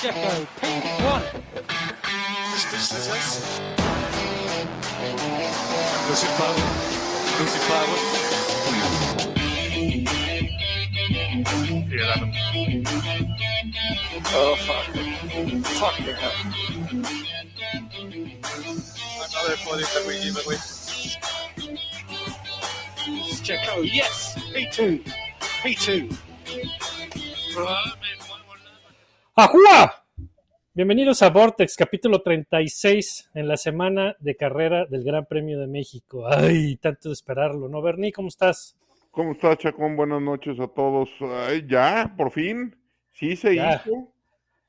Pacheco, 0.00 0.46
Pink 0.56 0.84
won 1.04 1.20
it. 1.20 1.34
Lucy 6.08 6.28
Power, 6.38 6.64
Lucy 7.38 7.60
Power. 7.68 7.98
Yeah, 11.90 12.06
that 12.06 12.20
one. 12.20 12.32
Oh, 14.32 14.56
fuck. 14.64 14.86
Fucking 15.66 16.14
hell. 16.14 16.38
Another 19.28 19.56
body 19.66 19.84
that 19.84 20.02
we 20.06 20.12
give 20.22 20.38
away. 20.46 20.58
Yes! 23.84 24.16
P2! 24.54 24.78
P2! 25.62 26.16
Uh, 27.58 27.99
¡Ajúa! 29.42 30.04
Bienvenidos 30.74 31.22
a 31.22 31.30
Vortex, 31.30 31.74
capítulo 31.74 32.20
36 32.20 33.30
en 33.32 33.48
la 33.48 33.56
semana 33.56 34.14
de 34.20 34.36
carrera 34.36 34.84
del 34.84 35.02
Gran 35.02 35.24
Premio 35.24 35.58
de 35.58 35.66
México. 35.66 36.26
Ay, 36.28 36.76
tanto 36.76 37.08
de 37.08 37.14
esperarlo, 37.14 37.66
¿no? 37.66 37.80
Bernie, 37.80 38.12
¿cómo 38.12 38.28
estás? 38.28 38.76
¿Cómo 39.10 39.32
estás, 39.32 39.56
Chacón? 39.56 39.96
Buenas 39.96 40.20
noches 40.20 40.60
a 40.60 40.68
todos. 40.68 41.08
Ay, 41.48 41.64
ya, 41.66 42.12
por 42.18 42.32
fin. 42.32 42.76
Sí 43.14 43.34
se 43.34 43.54
Ya. 43.54 43.76
hizo. 43.82 44.12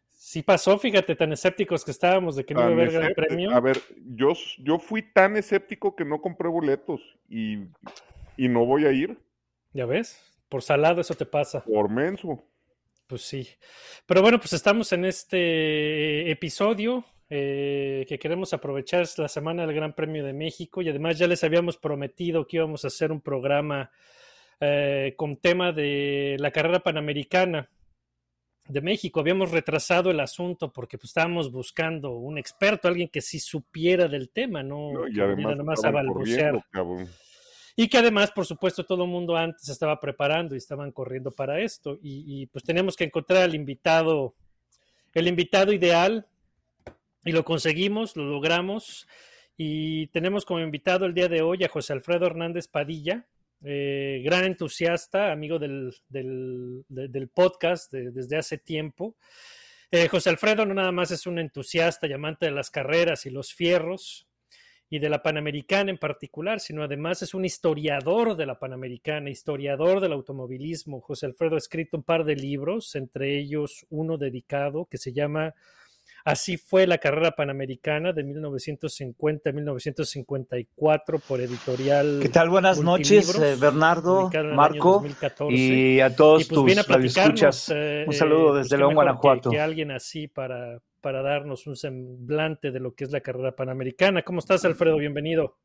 Sí 0.08 0.42
pasó, 0.42 0.78
fíjate, 0.78 1.18
tan 1.18 1.34
escépticos 1.34 1.84
que 1.84 1.92
estábamos 1.92 2.38
de 2.38 2.46
que 2.46 2.54
no 2.54 2.62
iba 2.62 2.70
a 2.70 2.72
haber 2.72 2.92
Gran. 2.94 3.14
Premio. 3.14 3.52
A 3.52 3.60
ver, 3.60 3.78
yo, 4.16 4.30
yo 4.60 4.80
fui 4.80 5.02
tan 5.02 5.36
escéptico 5.36 5.98
que 5.98 6.06
no 6.06 6.22
compré 6.22 6.48
boletos 6.48 7.02
y, 7.28 7.58
y 8.38 8.48
no 8.48 8.66
voy 8.66 8.86
a 8.86 8.94
ir 8.94 9.20
Ya 9.74 9.86
ves, 9.86 10.18
por 10.48 10.62
salado 10.62 11.02
eso 11.02 11.14
te 11.14 11.26
pasa. 11.26 11.62
por 11.66 11.90
menso. 11.90 12.42
Pues 13.12 13.24
sí. 13.24 13.46
Pero 14.06 14.22
bueno, 14.22 14.40
pues 14.40 14.54
estamos 14.54 14.94
en 14.94 15.04
este 15.04 16.32
episodio 16.32 17.04
eh, 17.30 18.06
que 18.08 18.18
queremos 18.18 18.54
aprovechar 18.54 19.06
la 19.18 19.28
semana 19.28 19.68
del 19.68 19.76
Gran 19.76 19.94
Premio 19.94 20.24
de 20.24 20.32
México 20.32 20.82
y 20.82 20.88
además 20.88 21.20
ya 21.20 21.28
les 21.28 21.44
habíamos 21.44 21.76
prometido 21.76 22.48
que 22.48 22.56
íbamos 22.56 22.86
a 22.86 22.88
hacer 22.88 23.12
un 23.12 23.20
programa 23.20 23.92
eh, 24.62 25.14
con 25.18 25.36
tema 25.36 25.74
de 25.74 26.38
la 26.40 26.52
carrera 26.52 26.80
panamericana 26.80 27.70
de 28.70 28.80
México. 28.80 29.20
Habíamos 29.20 29.52
retrasado 29.52 30.10
el 30.10 30.22
asunto 30.22 30.72
porque 30.72 30.98
pues, 30.98 31.10
estábamos 31.10 31.52
buscando 31.52 32.12
un 32.12 32.38
experto, 32.38 32.88
alguien 32.88 33.10
que 33.10 33.20
sí 33.20 33.42
supiera 33.42 34.08
del 34.08 34.30
tema, 34.30 34.64
no 34.64 35.06
Y 35.10 35.20
además 35.20 35.58
nada 35.58 35.64
más 35.66 35.84
a 35.84 35.92
balbucear. 35.92 36.64
corriendo. 36.72 37.12
Y 37.76 37.88
que 37.88 37.98
además, 37.98 38.32
por 38.32 38.46
supuesto, 38.46 38.86
todo 38.86 39.04
el 39.06 39.10
mundo 39.10 39.36
antes 39.38 39.70
estaba 39.70 40.00
preparando 40.00 40.56
y 40.56 40.58
estaban 40.58 40.92
corriendo 40.92 41.32
para 41.32 41.60
esto. 41.62 41.98
Y, 42.02 42.46
pues 42.48 42.64
teníamos 42.64 42.96
que 42.96 43.06
encontrar 43.06 43.44
al 43.44 43.56
invitado, 43.56 44.36
el 45.14 45.28
invitado 45.28 45.72
ideal. 45.72 46.28
Y 47.24 47.32
lo 47.32 47.46
conseguimos, 47.46 48.16
lo 48.18 48.26
logramos. 48.26 49.08
Y 49.58 50.08
tenemos 50.08 50.44
como 50.46 50.60
invitado 50.60 51.06
el 51.06 51.14
día 51.14 51.28
de 51.28 51.42
hoy 51.42 51.64
a 51.64 51.70
José 51.70 51.94
Alfredo 51.94 52.26
Hernández 52.26 52.68
Padilla, 52.68 53.26
eh, 53.64 54.22
gran 54.26 54.44
entusiasta, 54.44 55.32
amigo 55.32 55.60
del, 55.60 55.94
del, 56.10 56.84
de- 56.90 57.08
del 57.10 57.28
podcast 57.28 57.92
de- 57.92 58.10
desde 58.12 58.38
hace 58.38 58.58
tiempo. 58.58 59.16
Eh, 59.92 60.08
José 60.08 60.32
Alfredo 60.32 60.66
no 60.66 60.74
nada 60.74 60.92
más 60.92 61.12
es 61.12 61.28
un 61.28 61.38
entusiasta 61.38 62.08
y 62.08 62.14
amante 62.14 62.48
de 62.48 62.54
las 62.54 62.72
carreras 62.72 63.26
y 63.28 63.30
los 63.30 63.54
fierros, 63.54 64.26
y 64.94 65.00
de 65.00 65.10
la 65.10 65.24
Panamericana 65.24 65.90
en 65.90 65.98
particular, 65.98 66.60
sino 66.60 66.84
además 66.84 67.22
es 67.24 67.34
un 67.34 67.46
historiador 67.46 68.36
de 68.36 68.46
la 68.46 68.60
Panamericana, 68.60 69.30
historiador 69.30 70.02
del 70.02 70.12
automovilismo. 70.12 71.00
José 71.00 71.28
Alfredo 71.28 71.56
ha 71.56 71.60
escrito 71.60 71.96
un 71.98 72.04
par 72.04 72.26
de 72.26 72.36
libros, 72.36 72.94
entre 72.96 73.40
ellos 73.40 73.86
uno 73.90 74.18
dedicado 74.18 74.86
que 74.92 74.98
se 74.98 75.14
llama 75.14 75.54
Así 76.26 76.58
fue 76.58 76.86
la 76.86 76.98
carrera 77.00 77.32
panamericana 77.32 78.12
de 78.14 78.24
1950-1954 78.26 81.22
por 81.28 81.42
editorial. 81.42 82.20
¿Qué 82.22 82.30
tal? 82.30 82.50
Buenas 82.50 82.80
noches, 82.82 83.38
eh, 83.40 83.56
Bernardo, 83.60 84.30
Marco 84.54 84.94
2014. 84.94 85.54
y 85.56 86.00
a 86.00 86.16
todos 86.16 86.44
Y 86.44 86.46
pues 86.46 86.64
viene 86.66 86.82
a 86.82 86.84
tus 86.84 86.96
platicarnos. 86.96 87.70
eh, 87.74 88.04
Un 88.08 88.14
saludo 88.14 88.56
desde 88.56 88.70
pues, 88.70 88.80
León, 88.80 88.90
que- 88.92 88.96
Guanajuato. 88.96 89.50
Que, 89.50 89.60
alguien 89.60 89.92
así 89.92 90.28
para, 90.28 90.80
para 91.02 91.22
darnos 91.22 91.68
un 91.68 91.76
semblante 91.76 92.72
de 92.72 92.80
lo 92.80 92.94
que 92.94 93.04
es 93.04 93.12
la 93.12 93.22
carrera 93.22 93.56
panamericana. 93.56 94.22
¿Cómo 94.22 94.40
estás, 94.40 94.64
Alfredo? 94.66 94.98
Bienvenido. 94.98 95.58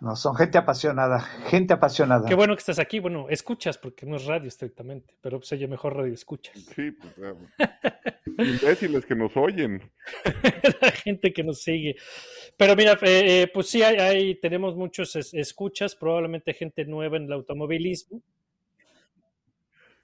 No, 0.00 0.16
son 0.16 0.34
gente 0.34 0.56
apasionada, 0.56 1.20
gente 1.20 1.74
apasionada. 1.74 2.26
Qué 2.26 2.34
bueno 2.34 2.54
que 2.54 2.60
estás 2.60 2.78
aquí. 2.78 3.00
Bueno, 3.00 3.26
escuchas, 3.28 3.76
porque 3.76 4.06
no 4.06 4.16
es 4.16 4.24
radio 4.24 4.48
estrictamente, 4.48 5.14
pero 5.20 5.38
pues 5.38 5.52
oye 5.52 5.68
mejor 5.68 5.94
radio 5.94 6.14
escuchas. 6.14 6.58
Sí, 6.74 6.90
pues, 6.92 7.12
eh, 7.18 7.34
imbéciles 8.38 9.04
que 9.04 9.14
nos 9.14 9.36
oyen. 9.36 9.90
La 10.80 10.90
gente 10.90 11.32
que 11.34 11.42
nos 11.44 11.60
sigue. 11.62 11.96
Pero 12.56 12.74
mira, 12.76 12.92
eh, 13.02 13.42
eh, 13.42 13.50
pues 13.52 13.68
sí, 13.68 13.82
hay, 13.82 13.96
hay- 13.96 14.34
tenemos 14.36 14.74
muchos 14.74 15.14
es- 15.16 15.34
escuchas, 15.34 15.94
probablemente 15.94 16.54
gente 16.54 16.86
nueva 16.86 17.18
en 17.18 17.24
el 17.24 17.32
automovilismo. 17.34 18.22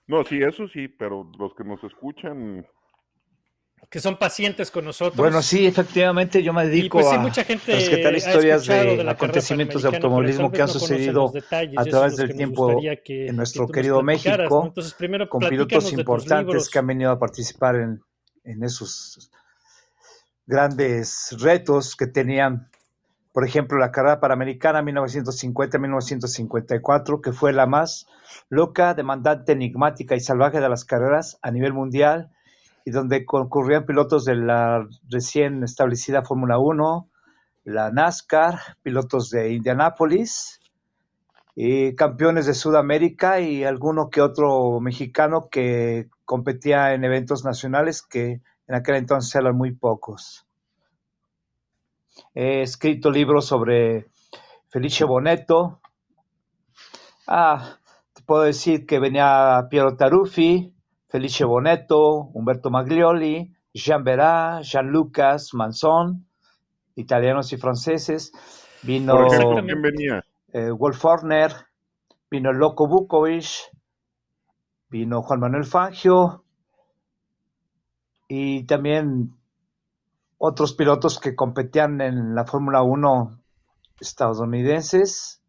No, 0.07 0.25
sí, 0.25 0.41
eso 0.43 0.69
sí, 0.69 0.89
pero 0.89 1.29
los 1.39 1.55
que 1.55 1.65
nos 1.65 1.83
escuchan, 1.83 2.67
que 3.89 4.01
son 4.01 4.17
pacientes 4.17 4.71
con 4.71 4.85
nosotros. 4.85 5.17
Bueno, 5.17 5.43
sí, 5.43 5.67
efectivamente, 5.67 6.43
yo 6.43 6.53
me 6.53 6.65
Y 6.65 6.69
dedico 6.69 6.99
pues 6.99 7.09
sí, 7.09 7.17
a 7.17 7.19
mucha 7.19 7.45
gente 7.45 7.73
rescatar 7.73 8.15
ha 8.15 8.17
historias 8.17 8.67
de, 8.67 9.09
acontecimientos 9.09 9.83
de 9.83 9.89
automovilismo 9.89 10.51
que 10.51 10.63
han 10.63 10.69
no 10.69 10.73
sucedido 10.73 11.31
detalles, 11.33 11.79
a 11.79 11.85
través 11.85 12.17
del 12.17 12.35
tiempo 12.35 12.81
que- 13.05 13.29
en 13.29 13.37
nuestro 13.37 13.67
que 13.67 13.73
querido 13.73 14.03
México, 14.03 14.37
¿no? 14.51 14.67
Entonces, 14.67 14.95
primero 14.95 15.29
con 15.29 15.49
pilotos 15.49 15.93
importantes 15.93 16.69
que 16.69 16.79
han 16.79 16.87
venido 16.87 17.11
a 17.13 17.19
participar 17.19 17.77
en, 17.77 18.03
en 18.45 18.65
esos 18.65 19.31
grandes 20.47 21.37
retos 21.41 21.97
que 21.97 22.07
tenían, 22.07 22.69
por 23.33 23.45
ejemplo, 23.47 23.79
la 23.79 23.93
carrera 23.93 24.21
panamericana 24.21 24.83
1950-1954, 24.83 27.21
que 27.21 27.33
fue 27.33 27.53
la 27.53 27.67
más 27.67 28.07
loca, 28.49 28.95
demandante, 28.95 29.53
enigmática 29.53 30.15
y 30.15 30.21
salvaje 30.21 30.61
de 30.61 30.69
las 30.69 30.85
carreras 30.85 31.39
a 31.43 31.51
nivel 31.51 31.73
mundial, 31.73 32.31
y 32.87 32.93
donde 32.93 33.27
concurrían 33.27 33.85
pilotos 33.85 34.25
de 34.25 34.37
la 34.37 34.87
recién 35.11 35.65
establecida 35.65 36.23
Fórmula 36.23 36.57
1, 36.61 37.11
la 37.65 37.91
NASCAR, 37.91 38.61
pilotos 38.85 39.29
de 39.31 39.53
Indianápolis, 39.53 40.61
y 41.57 41.97
campeones 41.97 42.47
de 42.47 42.55
Sudamérica 42.55 43.41
y 43.41 43.65
alguno 43.65 44.09
que 44.09 44.21
otro 44.21 44.79
mexicano 44.79 45.49
que 45.51 46.09
competía 46.25 46.95
en 46.95 47.03
eventos 47.03 47.45
nacionales 47.45 48.03
que 48.03 48.41
en 48.69 48.75
aquel 48.75 48.95
entonces 48.95 49.35
eran 49.35 49.57
muy 49.57 49.73
pocos. 49.73 50.47
He 52.35 52.63
escrito 52.63 53.11
libros 53.11 53.47
sobre 53.47 54.07
Felice 54.69 55.05
Bonetto. 55.05 55.81
Ah, 57.27 57.79
te 58.13 58.23
puedo 58.23 58.43
decir 58.43 58.87
que 58.87 59.01
venía 59.01 59.67
Piero 59.69 59.97
Taruffi, 59.97 60.76
Felice 61.09 61.45
Bonetto, 61.45 62.31
Umberto 62.35 62.71
Maglioli, 62.71 63.55
Jean 63.73 64.03
Berat, 64.03 64.63
Jean 64.63 64.89
Lucas, 64.91 65.55
Manson, 65.55 66.27
italianos 66.97 67.53
y 67.53 67.57
franceses. 67.57 68.33
Vino 68.83 69.27
eh, 70.53 70.71
Wolf 70.71 71.05
Horner, 71.05 71.53
vino 72.31 72.53
Loco 72.53 72.87
Vukovic, 72.87 73.47
vino 74.89 75.23
Juan 75.23 75.41
Manuel 75.41 75.65
Fangio 75.65 76.45
y 78.29 78.65
también 78.65 79.37
otros 80.39 80.75
pilotos 80.75 81.19
que 81.19 81.35
competían 81.35 82.01
en 82.01 82.35
la 82.35 82.45
Fórmula 82.45 82.83
1 82.83 83.41
estadounidenses, 84.01 85.43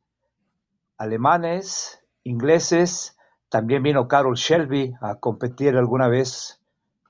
alemanes, 0.97 1.99
ingleses. 2.23 3.16
También 3.49 3.83
vino 3.83 4.07
Carol 4.07 4.35
Shelby 4.35 4.93
a 5.01 5.15
competir 5.15 5.77
alguna 5.77 6.07
vez 6.07 6.59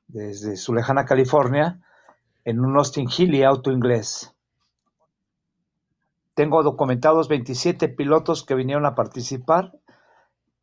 desde 0.07 0.55
su 0.55 0.73
lejana 0.73 1.05
California 1.05 1.79
en 2.45 2.59
un 2.59 2.77
Austin 2.77 3.09
Healey 3.09 3.43
auto 3.43 3.71
inglés. 3.71 4.33
Tengo 6.35 6.61
documentados 6.61 7.27
27 7.27 7.89
pilotos 7.89 8.43
que 8.43 8.53
vinieron 8.53 8.85
a 8.85 8.93
participar, 8.93 9.73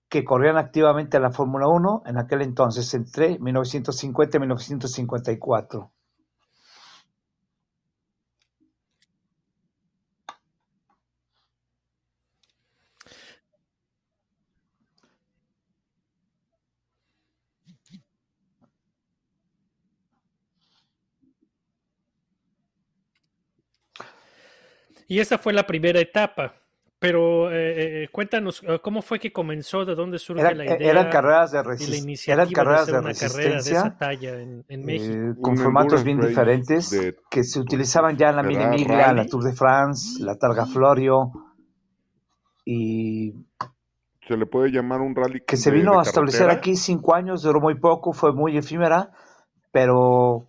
que 0.09 0.25
corrían 0.25 0.57
activamente 0.57 1.17
en 1.17 1.25
la 1.25 1.33
Fórmula 1.33 1.67
1 1.67 2.05
en 2.07 2.19
aquel 2.19 2.43
entonces, 2.43 2.95
entre 2.95 3.41
1950 3.41 4.37
y 4.37 4.41
1954. 4.41 5.91
Y 25.09 25.21
esa 25.21 25.39
fue 25.39 25.53
la 25.53 25.67
primera 25.67 26.01
etapa. 26.01 26.55
Pero 26.99 27.51
eh, 27.53 28.05
eh, 28.05 28.09
cuéntanos, 28.11 28.63
eh, 28.67 28.79
¿cómo 28.83 29.03
fue 29.03 29.19
que 29.19 29.31
comenzó? 29.31 29.85
¿De 29.85 29.95
dónde 29.95 30.19
surge 30.19 30.41
Eran, 30.43 30.59
la 30.59 30.65
eh, 30.65 30.77
idea? 30.77 30.91
eran 30.91 31.11
carreras 31.11 31.53
de, 31.53 31.59
y 31.59 31.63
la 31.63 31.67
resist- 31.75 32.03
iniciativa 32.03 32.43
eran 32.43 32.55
carreras 32.55 32.87
de 32.87 32.93
de 32.93 32.99
una 32.99 33.15
carrera 33.15 33.27
de 33.27 33.57
resistencia 33.57 33.79
esa 33.79 33.99
talla 33.99 34.41
en, 34.41 34.65
en 34.69 34.87
México. 34.87 35.13
eh, 35.13 35.35
con 35.43 35.57
formatos 35.59 36.03
bien 36.05 36.19
diferentes 36.21 36.91
de- 36.91 37.17
que 37.31 37.45
se 37.45 37.61
utilizaban 37.61 38.17
ya 38.17 38.31
en 38.31 38.37
la 38.37 38.43
mini 38.43 38.65
¿Será 38.65 38.69
miglia, 38.71 39.13
la? 39.13 39.27
Tour 39.27 39.43
de 39.45 39.53
France, 39.53 40.23
la 40.25 40.37
Targa 40.37 40.65
Florio 40.65 41.33
y 42.65 43.35
Se 44.27 44.37
le 44.39 44.47
puede 44.47 44.71
llamar 44.71 45.03
un 45.03 45.15
rally 45.15 45.43
que 45.45 45.59
se 45.59 45.71
vino 45.71 45.99
a 45.99 46.03
establecer 46.03 46.49
aquí 46.49 46.77
cinco 46.77 47.15
años, 47.15 47.43
duró 47.43 47.61
muy 47.61 47.75
poco, 47.75 48.13
fue 48.15 48.33
muy 48.33 48.57
efímera, 48.57 49.11
pero 49.73 50.47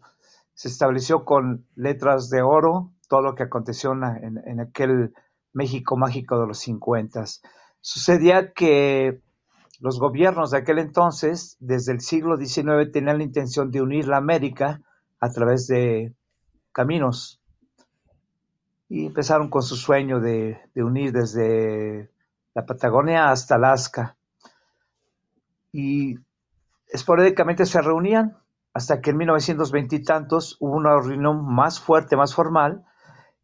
se 0.54 0.70
estableció 0.70 1.26
con 1.26 1.66
letras 1.76 2.30
de 2.30 2.42
oro 2.42 2.92
todo 3.08 3.22
lo 3.22 3.36
que 3.36 3.44
aconteció 3.44 3.94
en, 3.94 4.60
aquel 4.60 5.14
México 5.54 5.98
mágico 5.98 6.40
de 6.40 6.48
los 6.48 6.60
50. 6.60 7.24
Sucedía 7.82 8.54
que 8.54 9.22
los 9.80 10.00
gobiernos 10.00 10.52
de 10.52 10.58
aquel 10.58 10.80
entonces, 10.80 11.58
desde 11.60 11.94
el 11.94 12.02
siglo 12.02 12.38
XIX, 12.38 12.92
tenían 12.92 13.18
la 13.18 13.24
intención 13.24 13.72
de 13.72 13.82
unir 13.82 14.08
la 14.08 14.18
América 14.18 14.82
a 15.20 15.30
través 15.30 15.68
de 15.68 16.14
caminos. 16.72 17.42
Y 18.88 19.08
empezaron 19.08 19.50
con 19.50 19.64
su 19.64 19.76
sueño 19.76 20.20
de, 20.20 20.60
de 20.74 20.84
unir 20.84 21.12
desde 21.12 22.12
la 22.54 22.66
Patagonia 22.66 23.32
hasta 23.32 23.56
Alaska. 23.56 24.16
Y 25.72 26.16
esporádicamente 26.88 27.66
se 27.66 27.82
reunían 27.82 28.38
hasta 28.74 29.00
que 29.00 29.12
en 29.12 29.18
1920 29.18 29.96
y 29.96 30.04
tantos 30.04 30.58
hubo 30.60 30.76
una 30.76 31.00
reunión 31.00 31.46
más 31.46 31.80
fuerte, 31.80 32.18
más 32.18 32.36
formal, 32.36 32.84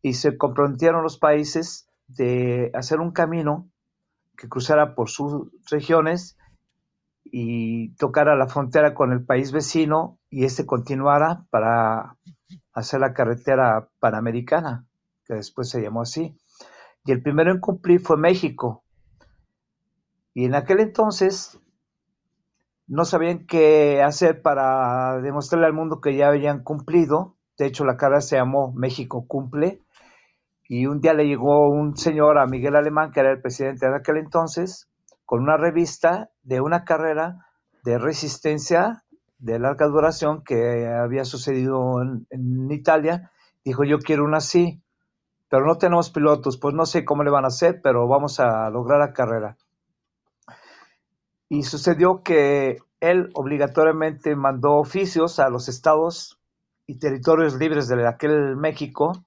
y 0.01 0.13
se 0.13 0.37
comprometieron 0.37 1.03
los 1.03 1.17
países 1.17 1.87
de 2.07 2.71
hacer 2.73 2.99
un 2.99 3.11
camino 3.11 3.69
que 4.37 4.49
cruzara 4.49 4.95
por 4.95 5.09
sus 5.09 5.49
regiones 5.69 6.37
y 7.23 7.95
tocara 7.95 8.35
la 8.35 8.47
frontera 8.47 8.93
con 8.93 9.11
el 9.11 9.23
país 9.23 9.51
vecino 9.51 10.19
y 10.29 10.45
este 10.45 10.65
continuara 10.65 11.45
para 11.49 12.17
hacer 12.73 12.99
la 12.99 13.13
carretera 13.13 13.89
panamericana, 13.99 14.85
que 15.25 15.35
después 15.35 15.69
se 15.69 15.81
llamó 15.81 16.01
así. 16.01 16.35
Y 17.05 17.11
el 17.11 17.21
primero 17.21 17.51
en 17.51 17.59
cumplir 17.59 17.99
fue 17.99 18.17
México. 18.17 18.83
Y 20.33 20.45
en 20.45 20.55
aquel 20.55 20.79
entonces 20.79 21.59
no 22.87 23.05
sabían 23.05 23.45
qué 23.45 24.01
hacer 24.01 24.41
para 24.41 25.21
demostrarle 25.21 25.67
al 25.67 25.73
mundo 25.73 26.01
que 26.01 26.15
ya 26.15 26.27
habían 26.27 26.63
cumplido. 26.63 27.37
De 27.61 27.67
hecho, 27.67 27.85
la 27.85 27.95
carrera 27.95 28.21
se 28.21 28.37
llamó 28.37 28.73
México 28.73 29.25
Cumple. 29.27 29.83
Y 30.67 30.87
un 30.87 30.99
día 30.99 31.13
le 31.13 31.27
llegó 31.27 31.69
un 31.69 31.95
señor 31.95 32.39
a 32.39 32.47
Miguel 32.47 32.75
Alemán, 32.75 33.11
que 33.11 33.19
era 33.19 33.29
el 33.31 33.39
presidente 33.39 33.87
de 33.87 33.95
aquel 33.95 34.17
entonces, 34.17 34.89
con 35.25 35.43
una 35.43 35.57
revista 35.57 36.31
de 36.41 36.59
una 36.59 36.85
carrera 36.85 37.45
de 37.83 37.99
resistencia 37.99 39.03
de 39.37 39.59
larga 39.59 39.85
duración 39.85 40.43
que 40.43 40.87
había 40.87 41.23
sucedido 41.23 42.01
en 42.01 42.71
Italia. 42.71 43.29
Dijo, 43.63 43.83
yo 43.83 43.99
quiero 43.99 44.23
una 44.23 44.37
así, 44.37 44.81
pero 45.47 45.63
no 45.63 45.77
tenemos 45.77 46.09
pilotos, 46.09 46.57
pues 46.57 46.73
no 46.73 46.87
sé 46.87 47.05
cómo 47.05 47.23
le 47.23 47.29
van 47.29 47.43
a 47.43 47.49
hacer, 47.49 47.79
pero 47.83 48.07
vamos 48.07 48.39
a 48.39 48.71
lograr 48.71 48.97
la 48.97 49.13
carrera. 49.13 49.55
Y 51.47 51.61
sucedió 51.61 52.23
que 52.23 52.79
él 53.01 53.29
obligatoriamente 53.35 54.35
mandó 54.35 54.77
oficios 54.77 55.37
a 55.37 55.49
los 55.49 55.69
estados 55.69 56.40
y 56.87 56.99
territorios 56.99 57.55
libres 57.55 57.87
de 57.87 58.07
aquel 58.07 58.55
México 58.55 59.25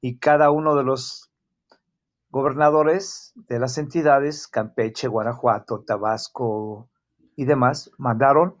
y 0.00 0.18
cada 0.18 0.50
uno 0.50 0.74
de 0.74 0.84
los 0.84 1.30
gobernadores 2.30 3.32
de 3.48 3.58
las 3.58 3.78
entidades, 3.78 4.48
Campeche, 4.48 5.08
Guanajuato, 5.08 5.84
Tabasco 5.86 6.88
y 7.36 7.44
demás, 7.44 7.90
mandaron 7.96 8.56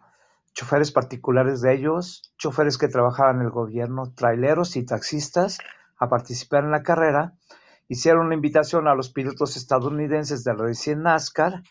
choferes 0.54 0.92
particulares 0.92 1.60
de 1.60 1.74
ellos, 1.74 2.32
choferes 2.38 2.78
que 2.78 2.88
trabajaban 2.88 3.36
en 3.36 3.42
el 3.42 3.50
gobierno, 3.50 4.12
traileros 4.14 4.76
y 4.76 4.86
taxistas 4.86 5.58
a 5.98 6.08
participar 6.08 6.64
en 6.64 6.70
la 6.70 6.82
carrera. 6.82 7.34
Hicieron 7.88 8.26
una 8.26 8.36
invitación 8.36 8.86
a 8.88 8.94
los 8.94 9.10
pilotos 9.10 9.56
estadounidenses 9.56 10.44
del 10.44 10.58
recién 10.58 11.02
NASCAR. 11.02 11.62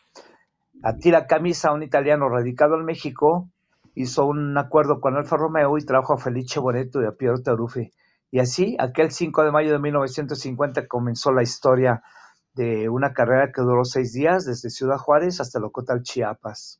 A 0.83 0.97
Tira 0.97 1.27
Camisa, 1.27 1.71
un 1.71 1.81
italiano 1.81 2.27
radicado 2.27 2.75
en 2.75 2.83
México, 2.83 3.49
hizo 3.95 4.25
un 4.25 4.57
acuerdo 4.57 4.99
con 4.99 5.15
Alfa 5.15 5.37
Romeo 5.37 5.77
y 5.77 5.85
trajo 5.85 6.13
a 6.13 6.17
Felice 6.17 6.59
Boneto 6.59 7.01
y 7.01 7.05
a 7.05 7.11
Piero 7.11 7.41
Taruffi. 7.41 7.91
Y 8.31 8.39
así, 8.39 8.75
aquel 8.79 9.11
5 9.11 9.43
de 9.43 9.51
mayo 9.51 9.71
de 9.71 9.79
1950 9.79 10.87
comenzó 10.87 11.31
la 11.31 11.43
historia 11.43 12.01
de 12.53 12.89
una 12.89 13.13
carrera 13.13 13.51
que 13.51 13.61
duró 13.61 13.83
seis 13.83 14.13
días, 14.13 14.45
desde 14.45 14.69
Ciudad 14.69 14.97
Juárez 14.97 15.39
hasta 15.39 15.59
Locotal, 15.59 16.03
Chiapas. 16.03 16.79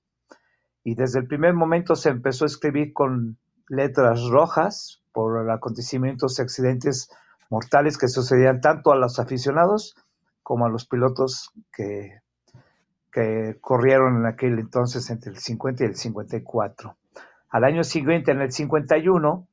Y 0.84 0.96
desde 0.96 1.20
el 1.20 1.28
primer 1.28 1.54
momento 1.54 1.96
se 1.96 2.10
empezó 2.10 2.46
a 2.46 2.48
escribir 2.48 2.94
con 2.94 3.38
letras 3.70 4.28
rojas 4.30 5.02
por 5.12 5.50
acontecimientos 5.50 6.38
y 6.38 6.42
accidentes 6.42 7.10
mortales 7.50 7.98
que 7.98 8.08
sucedían 8.08 8.62
tanto 8.62 8.92
a 8.92 8.96
los 8.96 9.20
aficionados 9.20 9.96
como 10.42 10.66
a 10.66 10.70
los 10.70 10.86
pilotos 10.86 11.52
que, 11.72 12.20
que 13.12 13.58
corrieron 13.62 14.18
en 14.18 14.26
aquel 14.26 14.60
entonces 14.60 15.10
entre 15.10 15.32
el 15.32 15.38
50 15.38 15.84
y 15.84 15.88
el 15.88 15.96
54. 15.96 16.98
Al 17.54 17.66
año 17.66 17.84
siguiente, 17.84 18.32
en 18.32 18.42
el 18.42 18.52
51, 18.52 19.48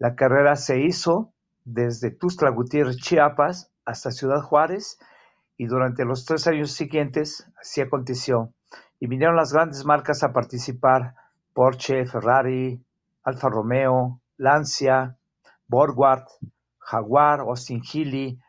la 0.00 0.16
carrera 0.16 0.56
se 0.56 0.80
hizo 0.80 1.32
desde 1.64 2.10
Tuxtla 2.10 2.50
Gutiérrez, 2.50 2.96
Chiapas, 2.96 3.70
hasta 3.84 4.10
Ciudad 4.10 4.42
Juárez, 4.42 4.98
y 5.56 5.66
durante 5.66 6.04
los 6.04 6.24
tres 6.24 6.48
años 6.48 6.72
siguientes 6.72 7.48
así 7.60 7.82
aconteció. 7.82 8.52
Y 8.98 9.06
vinieron 9.06 9.36
las 9.36 9.52
grandes 9.52 9.84
marcas 9.84 10.24
a 10.24 10.32
participar, 10.32 11.14
Porsche, 11.54 12.04
Ferrari, 12.04 12.84
Alfa 13.22 13.48
Romeo, 13.48 14.20
Lancia, 14.36 15.16
Borgward, 15.68 16.24
Jaguar, 16.80 17.42
Austin 17.42 17.80
Healey, 17.84 18.40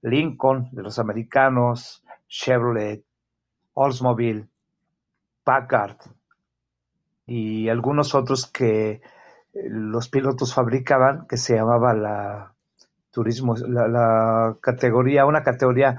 Lincoln 0.00 0.70
de 0.72 0.82
los 0.82 0.98
americanos, 0.98 2.02
Chevrolet, 2.28 3.04
Oldsmobile, 3.74 4.48
Packard 5.44 5.98
y 7.26 7.68
algunos 7.68 8.14
otros 8.14 8.46
que 8.46 9.02
los 9.54 10.08
pilotos 10.08 10.54
fabricaban 10.54 11.26
que 11.26 11.36
se 11.36 11.56
llamaba 11.56 11.94
la 11.94 12.54
turismo, 13.10 13.54
la, 13.56 14.56
categoría, 14.60 15.26
una 15.26 15.44
categoría 15.44 15.98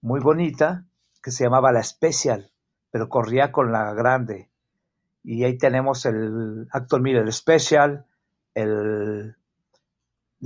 muy 0.00 0.20
bonita 0.20 0.84
que 1.22 1.30
se 1.30 1.44
llamaba 1.44 1.72
la 1.72 1.82
Special, 1.82 2.50
pero 2.90 3.08
corría 3.08 3.52
con 3.52 3.72
la 3.72 3.92
grande. 3.92 4.48
Y 5.24 5.44
ahí 5.44 5.58
tenemos 5.58 6.06
el 6.06 6.68
Acton 6.70 7.02
Miller 7.02 7.30
Special, 7.32 8.06
el 8.54 9.36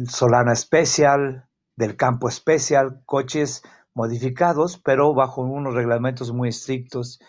Solana 0.06 0.54
Special, 0.54 1.46
del 1.76 1.96
Campo 1.96 2.30
Special, 2.30 3.02
coches 3.04 3.62
modificados, 3.94 4.78
pero 4.78 5.14
bajo 5.14 5.42
unos 5.42 5.74
reglamentos 5.74 6.32
muy 6.32 6.48
estrictos 6.48 7.20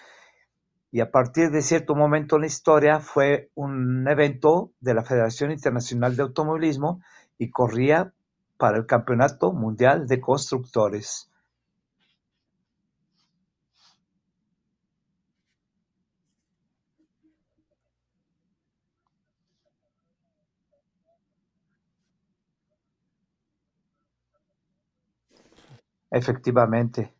y 0.91 1.00
a 1.01 1.12
partir 1.12 1.51
de 1.51 1.62
cierto 1.62 1.96
momento 1.96 2.36
en 2.36 2.41
la 2.41 2.48
historia 2.48 3.00
fue 3.00 3.51
un 3.56 4.08
evento 4.08 4.72
de 4.79 4.94
la 4.94 5.03
Federación 5.03 5.51
Internacional 5.51 6.15
de 6.15 6.24
Automovilismo 6.24 7.01
y 7.38 7.50
corría 7.50 8.13
para 8.58 8.77
el 8.77 8.86
Campeonato 8.86 9.53
Mundial 9.53 10.08
de 10.08 10.20
Constructores. 10.22 11.29
Efectivamente. 26.12 27.16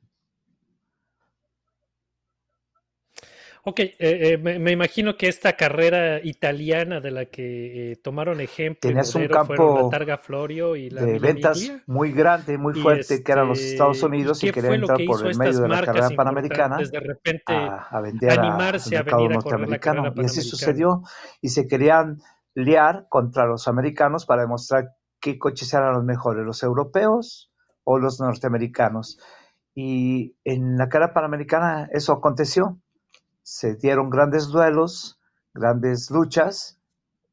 Ok, 3.70 3.82
eh, 3.82 3.96
eh, 4.00 4.38
me, 4.38 4.60
me, 4.60 4.72
imagino 4.72 5.18
que 5.18 5.28
esta 5.28 5.58
carrera 5.58 6.24
italiana 6.24 7.02
de 7.02 7.12
la 7.12 7.26
que 7.26 7.92
eh, 7.92 7.96
tomaron 7.98 8.40
ejemplo 8.40 8.80
Tenías 8.80 9.14
un 9.14 9.28
fueron 9.28 9.46
campo 9.46 9.82
la 9.84 9.90
Targa 9.90 10.18
Florio 10.18 10.78
y 10.78 10.90
la 10.90 11.02
de 11.02 11.16
Mila 11.16 11.28
ventas 11.28 11.60
Miglia. 11.60 11.84
muy 11.86 12.14
grande, 12.14 12.58
muy 12.58 12.76
fuerte, 12.76 13.02
este, 13.02 13.24
que 13.26 13.32
eran 13.34 13.50
los 13.50 13.60
Estados 13.60 14.02
Unidos 14.04 14.42
y, 14.42 14.48
¿qué 14.48 14.54
querían 14.54 14.76
entrar 14.76 15.00
por 15.06 15.28
el 15.28 15.36
medio 15.36 15.60
de 15.60 15.68
la 15.68 15.82
carrera 15.84 16.10
panamericana 16.12 16.78
de 16.78 17.00
repente 17.02 17.54
a, 17.54 17.90
a, 17.90 18.00
vender 18.00 18.40
animarse 18.40 18.96
a 18.96 19.04
venir 19.04 19.34
a 19.34 19.42
correr 19.42 19.68
la 19.68 19.80
carrera 19.80 20.04
norteamericano. 20.04 20.14
Y 20.16 20.26
así 20.26 20.42
sucedió 20.44 21.02
y 21.42 21.50
se 21.50 21.68
querían 21.68 22.20
liar 22.56 23.08
contra 23.10 23.48
los 23.48 23.68
americanos 23.68 24.26
para 24.26 24.44
demostrar 24.44 24.92
qué 25.20 25.38
coches 25.38 25.74
eran 25.74 25.92
los 25.92 26.06
mejores, 26.06 26.46
los 26.46 26.64
europeos 26.64 27.52
o 27.84 28.00
los 28.00 28.22
norteamericanos. 28.22 29.20
Y 29.76 30.38
en 30.46 30.78
la 30.78 30.88
carrera 30.88 31.14
panamericana 31.14 31.90
eso 31.92 32.14
aconteció 32.14 32.80
se 33.48 33.76
dieron 33.76 34.10
grandes 34.10 34.50
duelos, 34.50 35.22
grandes 35.54 36.12
luchas. 36.12 36.82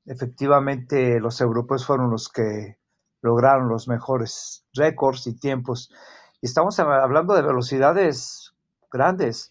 Efectivamente, 0.07 1.19
los 1.19 1.41
europeos 1.41 1.85
fueron 1.85 2.09
los 2.09 2.29
que 2.29 2.79
lograron 3.21 3.69
los 3.69 3.89
mejores 3.89 4.65
récords 4.75 5.27
y 5.27 5.35
tiempos. 5.35 5.93
Y 6.41 6.47
estamos 6.47 6.79
hablando 6.79 7.35
de 7.35 7.43
velocidades 7.43 8.55
grandes, 8.93 9.51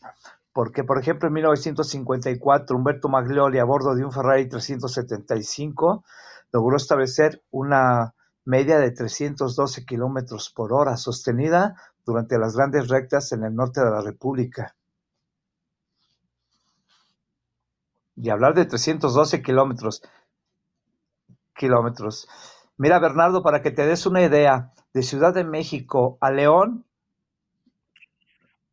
porque 0.54 0.86
por 0.86 1.00
ejemplo 1.00 1.28
en 1.28 1.34
1954 1.34 2.78
Humberto 2.78 3.10
Maglioli 3.10 3.60
a 3.60 3.66
bordo 3.66 3.94
de 3.94 4.06
un 4.06 4.14
Ferrari 4.14 4.48
375 4.48 6.06
logró 6.54 6.78
establecer 6.78 7.44
una 7.52 8.16
media 8.46 8.80
de 8.80 8.92
312 8.92 9.86
kilómetros 9.86 10.50
por 10.50 10.72
hora 10.72 10.96
sostenida 10.96 11.76
durante 12.06 12.38
las 12.40 12.56
grandes 12.56 12.88
rectas 12.88 13.34
en 13.34 13.44
el 13.44 13.54
norte 13.54 13.84
de 13.84 13.92
la 13.92 14.00
República. 14.00 14.78
Y 18.16 18.30
hablar 18.30 18.54
de 18.54 18.66
312 18.66 19.42
kilómetros, 19.42 20.02
kilómetros. 21.56 22.28
Mira, 22.78 23.00
Bernardo, 23.00 23.44
para 23.44 23.62
que 23.62 23.72
te 23.72 23.86
des 23.86 24.06
una 24.06 24.22
idea, 24.22 24.72
de 24.94 25.04
Ciudad 25.04 25.34
de 25.34 25.44
México 25.44 26.18
a 26.22 26.32
León, 26.32 26.86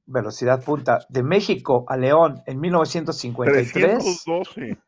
velocidad 0.06 0.62
punta, 0.62 0.98
de 1.08 1.22
México 1.22 1.84
a 1.88 1.96
León 1.96 2.42
en 2.46 2.60
1953, 2.60 3.72
312. 3.72 4.78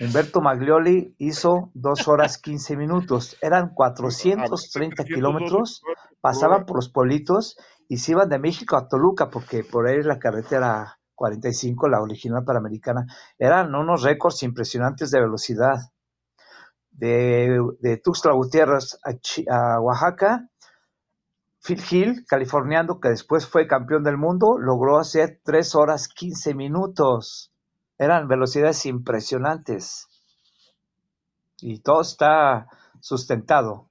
Humberto 0.00 0.40
Maglioli 0.40 1.14
hizo 1.18 1.70
2 1.74 2.08
horas 2.08 2.38
15 2.38 2.76
minutos. 2.76 3.36
Eran 3.40 3.74
430 3.74 5.04
kilómetros, 5.04 5.82
pasaban 6.20 6.66
por 6.66 6.76
los 6.76 6.90
pueblitos 6.90 7.56
y 7.88 7.96
se 7.96 8.12
iban 8.12 8.28
de 8.28 8.38
México 8.38 8.76
a 8.76 8.88
Toluca, 8.88 9.30
porque 9.30 9.64
por 9.64 9.88
ahí 9.88 9.98
es 9.98 10.06
la 10.06 10.18
carretera 10.18 11.00
45, 11.18 11.88
la 11.88 12.00
original 12.00 12.44
panamericana. 12.44 13.04
Eran 13.38 13.74
unos 13.74 14.02
récords 14.02 14.42
impresionantes 14.44 15.10
de 15.10 15.20
velocidad. 15.20 15.76
De, 16.90 17.60
de 17.80 17.96
Tuxtla 17.96 18.32
Gutiérrez 18.32 18.98
a, 19.50 19.80
Oaxaca, 19.80 20.48
Phil 21.60 21.82
Hill, 21.90 22.24
californiano, 22.26 23.00
que 23.00 23.08
después 23.10 23.46
fue 23.46 23.66
campeón 23.66 24.04
del 24.04 24.16
mundo, 24.16 24.58
logró 24.58 24.98
hacer 24.98 25.40
3 25.44 25.74
horas 25.74 26.08
15 26.08 26.54
minutos. 26.54 27.52
Eran 27.98 28.28
velocidades 28.28 28.86
impresionantes. 28.86 30.06
Y 31.60 31.80
todo 31.80 32.00
está 32.00 32.68
sustentado. 33.00 33.87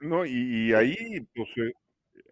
No, 0.00 0.24
y, 0.24 0.68
y 0.68 0.74
ahí, 0.74 0.94
pues, 1.34 1.48
eh, 1.56 1.72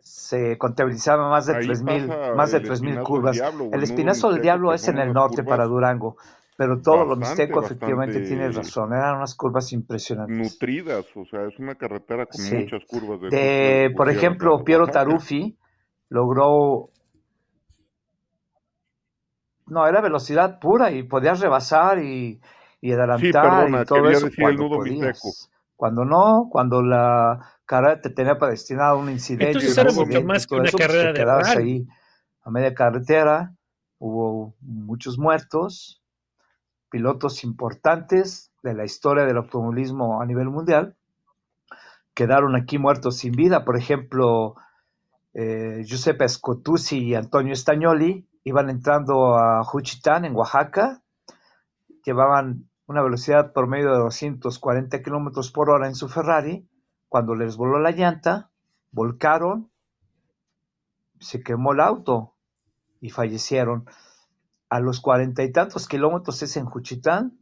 Se 0.01 0.57
contabilizaba 0.59 1.29
más 1.29 1.47
de 1.47 1.57
Ahí 1.57 1.67
3000 1.67 2.07
pasa 2.07 2.35
más 2.35 2.53
de 2.53 2.59
el 2.59 2.65
3000 2.65 2.91
Espinazo 2.93 2.99
del 2.99 3.05
curvas. 3.07 3.37
Diablo, 3.37 3.71
el 3.73 3.83
espinazo 3.83 4.31
del 4.33 4.43
diablo 4.43 4.73
es 4.73 4.89
en 4.89 4.99
el 4.99 5.13
norte 5.13 5.43
para 5.43 5.65
Durango, 5.65 6.17
pero 6.57 6.81
todo 6.81 7.05
lo 7.05 7.17
mixteco 7.17 7.61
efectivamente 7.65 8.21
tienes 8.21 8.55
razón, 8.55 8.93
eran 8.93 9.17
unas 9.17 9.35
curvas 9.35 9.73
impresionantes. 9.73 10.37
nutridas, 10.37 11.05
o 11.17 11.25
sea, 11.27 11.45
es 11.47 11.59
una 11.59 11.75
carretera 11.75 12.27
con 12.27 12.41
Sí. 12.41 12.55
muchas 12.57 12.85
curvas. 12.87 13.21
De, 13.21 13.31
De, 13.31 13.91
por 13.97 14.09
ejemplo, 14.09 14.63
Piero. 14.65 14.87
Taruffi 14.87 15.57
logró 16.09 16.91
no, 19.69 19.87
era 19.87 20.01
velocidad 20.01 20.61
pura 20.61 20.93
y 20.93 21.03
podías 21.03 21.41
rebasar 21.41 21.99
y, 21.99 22.41
y 22.81 22.93
adelantar 22.93 23.67
perdona, 23.67 23.83
y 23.83 23.85
todo 23.85 24.09
eso 24.11 24.27
decir 24.27 24.45
el 24.49 24.57
nudo 24.57 24.77
podías. 24.77 24.99
mixteco. 24.99 25.56
Cuando 25.77 26.05
no, 26.05 26.49
cuando 26.51 26.83
la 26.83 27.59
carrera 27.67 28.01
te 28.01 28.11
tenía 28.11 28.39
predestinada 28.39 28.91
a 28.91 28.95
un 28.95 29.11
incidente, 29.11 29.59
Entonces 29.59 29.79
era 29.79 29.93
mucho 29.93 30.23
más 30.23 30.47
que 30.47 30.55
una 30.55 30.65
eso, 30.65 30.79
pues, 30.79 30.87
carrera 30.87 31.13
te 31.13 31.25
de 31.25 31.63
ahí 31.63 31.87
a 32.43 32.51
media 32.51 32.75
carretera, 32.75 33.55
hubo 33.99 34.55
muchos 34.61 35.19
muertos, 35.19 36.03
pilotos 36.91 37.45
importantes 37.45 38.53
de 38.63 38.75
la 38.75 38.85
historia 38.85 39.25
del 39.25 39.37
automovilismo 39.37 40.21
a 40.23 40.27
nivel 40.27 40.49
mundial 40.49 40.97
quedaron 42.17 42.57
aquí 42.57 42.79
muertos 42.79 43.19
sin 43.19 43.33
vida. 43.33 43.65
Por 43.65 43.77
ejemplo, 43.77 44.57
eh, 45.35 45.83
Giuseppe 45.85 46.27
Scotuzzi 46.27 46.99
y 46.99 47.15
Antonio 47.15 47.55
Stagnoli 47.55 48.27
iban 48.43 48.71
entrando 48.71 49.37
a 49.37 49.63
Juchitán, 49.63 50.25
en 50.25 50.35
Oaxaca, 50.35 51.03
llevaban 52.05 52.71
una 52.87 53.03
velocidad 53.03 53.53
promedio 53.53 53.93
de 53.93 53.99
240 53.99 55.03
kilómetros 55.03 55.51
por 55.51 55.71
hora 55.71 55.87
en 55.89 55.95
su 55.95 56.09
Ferrari. 56.09 56.69
Cuando 57.09 57.35
les 57.35 57.57
voló 57.57 57.79
la 57.81 57.91
llanta, 57.93 58.51
volcaron, 58.91 59.71
se 61.21 61.43
quemó 61.43 61.73
el 61.73 61.81
auto 61.81 62.35
y 63.01 63.11
fallecieron. 63.11 63.87
A 64.69 64.81
los 64.81 65.01
cuarenta 65.01 65.43
y 65.45 65.53
tantos 65.53 65.87
kilómetros 65.89 66.43
es 66.43 66.57
en 66.57 66.67
Juchitán, 66.67 67.39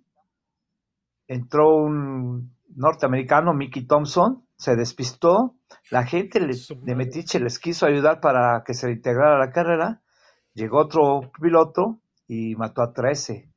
entró 1.26 1.76
un 1.76 2.54
norteamericano, 2.76 3.54
Mickey 3.54 3.86
Thompson, 3.86 4.46
se 4.56 4.76
despistó, 4.76 5.56
la 5.90 6.04
gente 6.04 6.38
le- 6.40 6.54
de. 6.82 6.94
Metiche 6.94 7.40
les 7.40 7.58
quiso 7.58 7.86
ayudar 7.86 8.20
para 8.20 8.62
que 8.64 8.74
se 8.74 8.90
integrara 8.90 9.36
a 9.36 9.38
la 9.46 9.50
carrera, 9.52 10.02
llegó 10.52 10.78
otro 10.78 11.32
piloto 11.40 12.00
y 12.28 12.54
mató 12.56 12.82
a 12.82 12.92
13. 12.92 13.50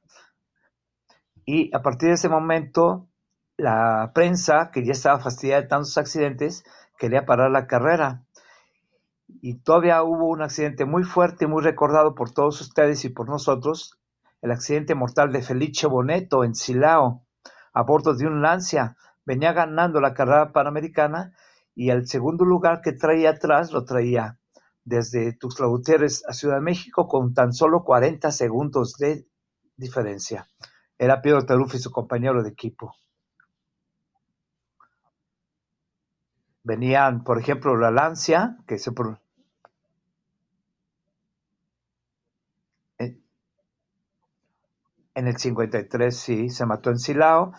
Y 1.50 1.74
a 1.74 1.82
partir 1.82 2.10
de 2.10 2.16
ese 2.16 2.28
momento, 2.28 3.08
la 3.56 4.12
prensa, 4.14 4.70
que 4.70 4.86
ya 4.86 4.92
estaba 4.92 5.22
fastidiada 5.22 5.62
de 5.62 5.70
tantos 5.70 5.98
accidentes, 5.98 6.66
quería 7.00 7.26
parar 7.26 7.52
la 7.52 7.68
carrera. 7.68 8.26
Y 9.42 9.60
todavía 9.60 10.04
hubo 10.04 10.28
un 10.28 10.42
accidente 10.42 10.84
muy 10.84 11.06
fuerte, 11.06 11.48
muy 11.48 11.64
recordado 11.64 12.16
por 12.16 12.32
todos 12.32 12.60
ustedes 12.60 13.06
y 13.06 13.10
por 13.10 13.30
nosotros, 13.30 13.98
el 14.42 14.52
accidente 14.52 14.94
mortal 14.94 15.32
de 15.32 15.42
Felice 15.42 15.88
Boneto 15.88 16.44
en 16.44 16.54
Silao, 16.54 17.24
a 17.74 17.82
bordo 17.84 18.14
de 18.14 18.28
un 18.28 18.42
Lancia. 18.42 18.98
Venía 19.26 19.54
ganando 19.54 20.02
la 20.02 20.14
carrera 20.14 20.52
panamericana 20.52 21.32
y 21.74 21.92
el 21.92 22.10
segundo 22.10 22.44
lugar 22.44 22.82
que 22.82 22.92
traía 22.92 23.30
atrás 23.30 23.72
lo 23.72 23.86
traía 23.86 24.38
desde 24.84 25.32
Tuxtla 25.32 25.68
Gutiérrez 25.68 26.24
a 26.28 26.34
Ciudad 26.34 26.56
de 26.56 26.62
México 26.62 27.08
con 27.08 27.34
tan 27.34 27.54
solo 27.54 27.86
40 27.86 28.32
segundos 28.32 28.98
de 28.98 29.26
diferencia. 29.78 30.50
Era 31.00 31.22
Piero 31.24 31.44
Taruffi 31.44 31.80
su 31.80 31.92
compañero 31.92 32.44
de 32.44 32.50
equipo. 32.50 32.94
Venían, 36.64 37.24
por 37.24 37.40
ejemplo, 37.40 37.76
la 37.78 37.90
Lancia, 37.90 38.58
que 38.68 38.78
se 38.78 38.92
pro- 38.92 39.20
en 45.16 45.28
el 45.28 45.36
53, 45.38 46.16
sí, 46.18 46.50
se 46.50 46.66
mató 46.66 46.90
en 46.92 47.00
Silao. 47.00 47.52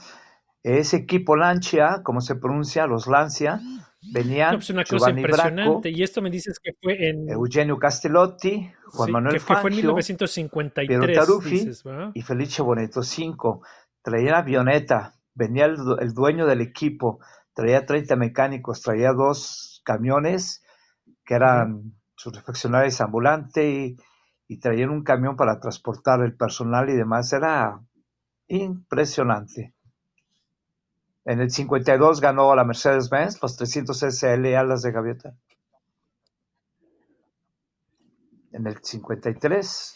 Ese 0.62 0.96
equipo 0.96 1.36
Lancia, 1.36 2.02
como 2.04 2.20
se 2.20 2.36
pronuncia, 2.36 2.86
los 2.86 3.06
Lancia, 3.06 3.60
venían 4.02 4.52
No, 4.52 4.58
pues 4.58 4.70
una 4.70 4.84
cosa 4.84 5.06
Giovanni 5.06 5.22
Bracco, 5.22 5.42
impresionante. 5.48 5.90
Y 5.90 6.02
esto 6.02 6.22
me 6.22 6.30
dices 6.30 6.58
que 6.60 6.72
fue 6.80 7.08
en, 7.08 7.28
Eugenio 7.28 7.78
Castellotti, 7.78 8.70
Juan 8.86 9.06
sí, 9.06 9.12
Manuel 9.12 9.34
que, 9.34 9.38
que 9.38 9.44
fue 9.44 9.56
en 9.56 9.62
Fangio, 9.62 9.76
1953, 9.76 10.88
Piero 10.88 11.12
Taruffi 11.12 11.70
y 12.14 12.22
Felice 12.22 12.62
Boneto 12.62 13.02
5. 13.02 13.62
Traían 14.02 14.34
avioneta, 14.34 15.14
venía 15.34 15.66
el 15.66 16.14
dueño 16.14 16.46
del 16.46 16.60
equipo, 16.60 17.20
traía 17.52 17.84
30 17.84 18.16
mecánicos, 18.16 18.82
traía 18.82 19.12
dos 19.12 19.82
camiones 19.84 20.62
que 21.24 21.34
eran 21.34 21.94
sus 22.14 22.34
refaccionarios 22.34 23.00
ambulantes 23.00 23.64
y, 23.64 23.96
y 24.48 24.58
traían 24.58 24.90
un 24.90 25.02
camión 25.02 25.36
para 25.36 25.60
transportar 25.60 26.22
el 26.22 26.36
personal 26.36 26.88
y 26.88 26.94
demás. 26.94 27.32
Era 27.32 27.80
impresionante. 28.48 29.74
En 31.28 31.42
el 31.42 31.50
52 31.50 32.22
ganó 32.22 32.54
la 32.54 32.64
Mercedes-Benz 32.64 33.42
los 33.42 33.54
300 33.54 33.98
SL 33.98 34.54
alas 34.56 34.80
de 34.80 34.92
gaviota. 34.92 35.34
En 38.50 38.66
el 38.66 38.78
53 38.82 39.94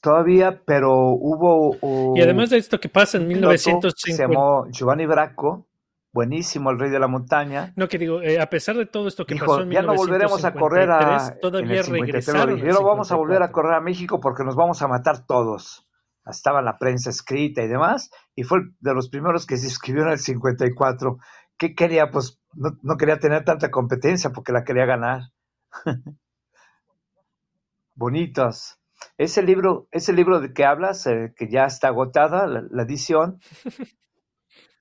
todavía, 0.00 0.60
pero 0.64 1.10
hubo 1.10 2.16
Y 2.16 2.22
además 2.22 2.50
de 2.50 2.56
esto 2.56 2.80
que 2.80 2.88
pasa 2.88 3.18
en 3.18 3.22
un 3.22 3.28
piloto 3.28 3.52
que 3.52 3.58
se 3.58 3.70
1950, 3.70 4.22
llamó 4.24 4.66
Giovanni 4.72 5.06
Bracco, 5.06 5.67
buenísimo, 6.18 6.72
el 6.72 6.80
rey 6.80 6.90
de 6.90 6.98
la 6.98 7.06
montaña. 7.06 7.72
no 7.76 7.86
que 7.86 7.96
digo, 7.96 8.20
eh, 8.22 8.40
a 8.40 8.50
pesar 8.50 8.76
de 8.76 8.86
todo 8.86 9.06
esto 9.06 9.24
que 9.24 9.34
Dijo, 9.34 9.46
pasó 9.46 9.62
en 9.62 9.70
ya 9.70 9.82
no 9.82 9.94
volveremos 9.94 10.44
a 10.44 10.52
correr 10.52 10.90
a, 10.90 10.98
1953, 10.98 11.30
en 11.30 11.40
todavía 11.40 11.78
el 11.78 11.84
53. 11.84 12.26
regresaron. 12.26 12.58
"Ya 12.58 12.72
no 12.72 12.82
vamos 12.84 13.12
a 13.12 13.14
volver 13.14 13.36
a 13.36 13.46
54. 13.46 13.52
correr 13.52 13.74
a 13.74 13.80
México 13.80 14.18
porque 14.18 14.42
nos 14.42 14.56
vamos 14.56 14.82
a 14.82 14.88
matar 14.88 15.24
todos. 15.26 15.86
Estaba 16.26 16.60
la 16.60 16.76
prensa 16.76 17.10
escrita 17.10 17.62
y 17.62 17.68
demás, 17.68 18.10
y 18.34 18.42
fue 18.42 18.58
de 18.80 18.94
los 18.94 19.10
primeros 19.10 19.46
que 19.46 19.58
se 19.58 19.66
inscribió 19.66 20.02
en 20.02 20.08
el 20.08 20.18
54. 20.18 21.18
¿Qué 21.56 21.76
quería? 21.76 22.10
Pues 22.10 22.40
no, 22.52 22.70
no 22.82 22.96
quería 22.96 23.20
tener 23.20 23.44
tanta 23.44 23.70
competencia 23.70 24.30
porque 24.30 24.50
la 24.50 24.64
quería 24.64 24.86
ganar. 24.86 25.20
Bonitos. 27.94 28.80
Ese 29.16 29.44
libro, 29.44 29.86
ese 29.92 30.12
libro 30.12 30.40
de 30.40 30.52
que 30.52 30.64
hablas, 30.64 31.06
eh, 31.06 31.32
que 31.36 31.48
ya 31.48 31.64
está 31.66 31.88
agotada, 31.88 32.48
la, 32.48 32.64
la 32.68 32.82
edición, 32.82 33.38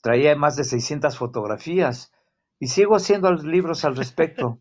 traía 0.08 0.38
más 0.38 0.56
de 0.56 0.64
600 0.64 1.18
fotografías 1.18 2.14
y 2.60 2.68
sigo 2.68 2.96
haciendo 2.96 3.30
libros 3.34 3.84
al 3.84 3.98
respecto. 3.98 4.60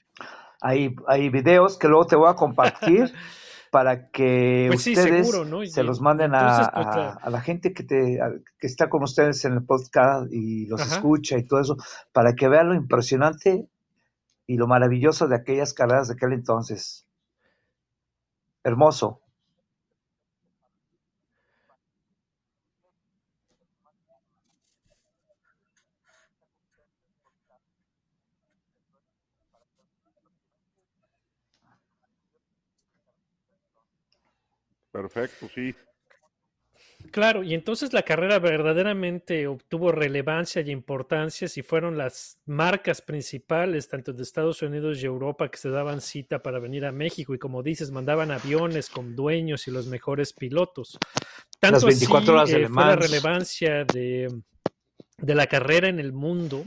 hay, 0.60 0.94
hay 1.08 1.30
videos 1.30 1.78
que 1.78 1.88
luego 1.88 2.06
te 2.06 2.16
voy 2.16 2.28
a 2.30 2.34
compartir 2.34 3.10
para 3.70 4.10
que 4.10 4.66
Pues 4.68 4.82
sí, 4.82 4.92
ustedes 4.92 5.26
seguro, 5.26 5.46
¿no? 5.48 5.62
Y- 5.62 5.70
se 5.70 5.82
los 5.82 6.02
manden 6.02 6.34
a, 6.34 6.70
pues, 6.74 6.86
a- 7.22 7.30
la 7.30 7.40
gente 7.40 7.72
que, 7.72 7.82
te, 7.82 8.20
a- 8.20 8.30
que 8.58 8.66
está 8.66 8.90
con 8.90 9.02
ustedes 9.02 9.42
en 9.46 9.54
el 9.54 9.64
podcast 9.64 10.30
y 10.30 10.66
los 10.66 10.82
Ajá. 10.82 10.96
escucha 10.96 11.38
y 11.38 11.46
todo 11.46 11.60
eso, 11.60 11.76
para 12.12 12.34
que 12.34 12.46
vean 12.48 12.68
lo 12.68 12.74
impresionante 12.74 13.66
y 14.46 14.56
lo 14.58 14.66
maravilloso 14.66 15.28
de 15.28 15.36
aquellas 15.36 15.72
carreras 15.72 16.08
de 16.08 16.14
aquel 16.14 16.34
entonces. 16.34 17.06
Hermoso. 18.62 19.20
Perfecto, 35.04 35.48
sí. 35.54 35.74
Claro, 37.10 37.42
y 37.42 37.52
entonces 37.52 37.92
la 37.92 38.02
carrera 38.02 38.38
verdaderamente 38.38 39.46
obtuvo 39.46 39.92
relevancia 39.92 40.62
y 40.62 40.70
importancia 40.70 41.46
si 41.48 41.62
fueron 41.62 41.98
las 41.98 42.38
marcas 42.46 43.02
principales, 43.02 43.88
tanto 43.88 44.14
de 44.14 44.22
Estados 44.22 44.62
Unidos 44.62 45.02
y 45.02 45.06
Europa, 45.06 45.50
que 45.50 45.58
se 45.58 45.68
daban 45.68 46.00
cita 46.00 46.42
para 46.42 46.58
venir 46.58 46.86
a 46.86 46.92
México 46.92 47.34
y 47.34 47.38
como 47.38 47.62
dices, 47.62 47.90
mandaban 47.90 48.30
aviones 48.30 48.88
con 48.88 49.14
dueños 49.14 49.68
y 49.68 49.70
los 49.70 49.86
mejores 49.86 50.32
pilotos. 50.32 50.98
Tanto 51.60 51.76
Las 51.76 51.84
24 51.84 52.32
horas 52.32 52.48
de 52.48 52.56
así, 52.56 52.64
eh, 52.64 52.68
fue 52.68 52.84
la 52.84 52.96
relevancia 52.96 53.84
de, 53.84 54.28
de 55.18 55.34
la 55.34 55.46
carrera 55.46 55.88
en 55.88 56.00
el 56.00 56.14
mundo, 56.14 56.64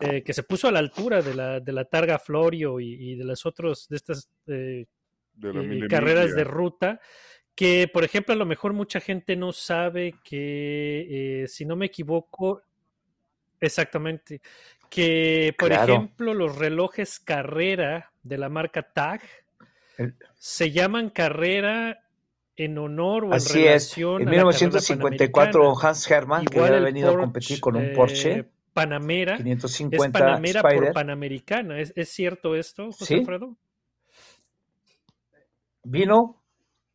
eh, 0.00 0.22
que 0.22 0.32
se 0.32 0.42
puso 0.42 0.68
a 0.68 0.72
la 0.72 0.78
altura 0.78 1.20
de 1.20 1.34
la, 1.34 1.60
de 1.60 1.72
la 1.72 1.84
Targa 1.84 2.18
Florio 2.18 2.80
y, 2.80 3.12
y 3.12 3.16
de 3.16 3.24
las 3.24 3.44
otras, 3.44 3.86
de 3.88 3.96
estas 3.96 4.30
eh, 4.46 4.86
De 5.34 5.54
la 5.54 5.62
eh, 5.62 5.66
mil 5.66 5.88
carreras 5.88 6.34
de 6.34 6.44
ruta, 6.44 7.00
que 7.56 7.88
por 7.92 8.04
ejemplo 8.04 8.34
a 8.34 8.36
lo 8.36 8.46
mejor 8.46 8.72
mucha 8.74 9.00
gente 9.00 9.34
no 9.34 9.52
sabe 9.52 10.14
que, 10.22 11.42
eh, 11.42 11.48
si 11.48 11.64
no 11.64 11.74
me 11.74 11.86
equivoco, 11.86 12.62
exactamente, 13.60 14.40
que 14.88 15.54
por 15.58 15.70
Claro. 15.70 15.94
ejemplo 15.94 16.34
los 16.34 16.56
relojes 16.56 17.18
carrera 17.18 18.12
de 18.22 18.38
la 18.38 18.48
marca 18.48 18.82
TAG 18.82 19.22
El- 19.98 20.14
se 20.34 20.70
llaman 20.70 21.08
carrera 21.10 22.02
en 22.56 22.78
honor 22.78 23.24
o 23.24 23.26
en 23.28 23.32
Así 23.34 23.58
es. 23.66 23.94
relación 23.96 24.22
En 24.22 24.28
a 24.28 24.30
la 24.32 24.36
carrera 24.36 24.42
1954 24.50 25.52
panamericana. 25.60 25.88
Hans 25.88 26.10
Hermann, 26.10 26.44
que 26.44 26.60
había 26.60 26.80
venido 26.80 27.10
a 27.10 27.18
competir 27.18 27.60
con 27.60 27.76
un 27.76 27.84
eh, 27.86 27.92
Porsche 27.94 28.44
Panamera 28.74 29.32
es 29.36 29.38
550 29.38 30.18
Panamera 30.18 30.60
por 30.62 30.70
Spider, 30.72 30.92
Panamericana. 30.92 31.80
¿Es, 31.80 31.92
es 31.96 32.10
cierto 32.10 32.54
esto, 32.54 32.92
José 32.92 33.06
Sí. 33.06 33.14
Alfredo? 33.20 33.56
vino, 35.84 36.42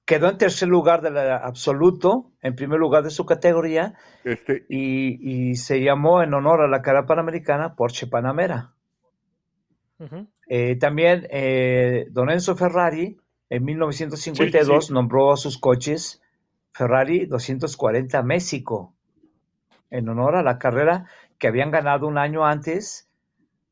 quedó 0.06 0.30
en 0.30 0.38
tercer 0.38 0.68
lugar 0.68 1.02
del 1.02 1.18
absoluto, 1.18 2.32
en 2.42 2.56
primer 2.56 2.80
lugar 2.80 3.04
de 3.04 3.10
su 3.12 3.26
categoría, 3.26 3.96
Este, 4.24 4.66
y, 4.70 5.50
y 5.52 5.56
se 5.56 5.82
llamó 5.82 6.22
en 6.24 6.34
honor 6.34 6.62
a 6.62 6.68
la 6.68 6.82
carrera 6.82 7.06
panamericana 7.06 7.76
Porsche 7.76 8.08
Panamera. 8.08 8.74
Eh, 10.48 10.76
también 10.78 11.28
eh, 11.30 12.08
Don 12.12 12.30
Enzo 12.32 12.56
Ferrari 12.56 13.18
en 13.50 13.64
1952 13.64 14.86
Sí, 14.86 14.88
sí. 14.88 14.94
nombró 14.94 15.32
a 15.32 15.38
sus 15.38 15.58
coches 15.60 16.22
Ferrari 16.74 17.26
240 17.28 18.24
México 18.24 18.96
en 19.92 20.10
honor 20.10 20.36
a 20.36 20.44
la 20.44 20.58
carrera 20.58 21.06
que 21.38 21.48
habían 21.48 21.70
ganado 21.72 22.08
un 22.08 22.18
año 22.18 22.46
antes 22.46 23.10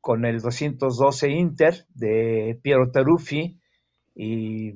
con 0.01 0.25
el 0.25 0.39
212 0.41 1.30
Inter 1.30 1.86
de 1.95 2.60
Piero 2.62 2.91
Teruffi 2.91 3.60
y 4.15 4.75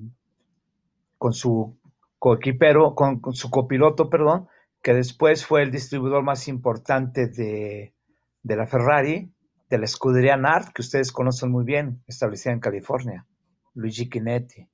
con 1.23 1.31
su 1.31 1.79
coequipero, 2.19 2.95
con, 2.95 3.21
con 3.21 3.33
su 3.33 3.49
copiloto, 3.49 4.09
perdón, 4.09 4.49
que 4.81 4.93
después 4.93 5.45
fue 5.45 5.61
el 5.61 5.71
distribuidor 5.71 6.21
más 6.21 6.49
importante 6.49 7.27
de, 7.27 7.93
la 8.43 8.67
Ferrari, 8.67 9.31
de 9.69 9.77
la 9.77 9.85
escudería 9.85 10.35
NART, 10.35 10.73
que 10.73 10.81
ustedes 10.81 11.13
conocen 11.13 11.49
muy 11.49 11.63
bien, 11.63 12.03
establecida 12.07 12.51
en 12.51 12.59
California, 12.59 13.25
Luigi 13.73 14.09
Chinetti. 14.09 14.67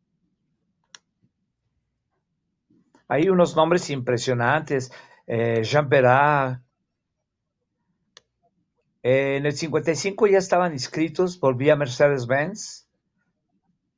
Hay 3.07 3.29
unos 3.29 3.55
nombres 3.55 3.87
impresionantes, 3.91 4.91
eh, 5.27 5.61
Jean 5.61 5.87
Perrat. 5.87 6.61
En 9.03 9.45
el 9.45 9.53
55 9.53 10.25
ya 10.25 10.39
estaban 10.39 10.73
inscritos, 10.73 11.39
volvía 11.39 11.75
Mercedes-Benz. 11.75 12.89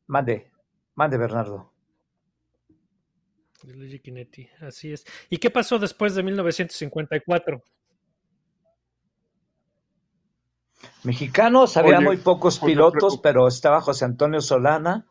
Mande, 0.07 0.51
mande 0.95 1.17
Bernardo. 1.17 1.70
De 3.63 3.74
Luigi 3.74 4.00
Chinetti, 4.00 4.50
así 4.62 4.91
es. 4.93 5.06
¿Y 5.30 5.38
qué 5.38 5.50
pasó 5.50 5.78
después 5.80 6.15
de 6.15 6.24
1954? 6.24 7.62
Mexicanos, 11.04 11.78
había 11.78 11.97
Oye, 11.97 12.06
muy 12.06 12.17
pocos 12.17 12.60
pilotos, 12.60 13.19
pero 13.19 13.47
estaba 13.47 13.82
José 13.82 14.06
Antonio 14.06 14.41
Solana. 14.41 15.06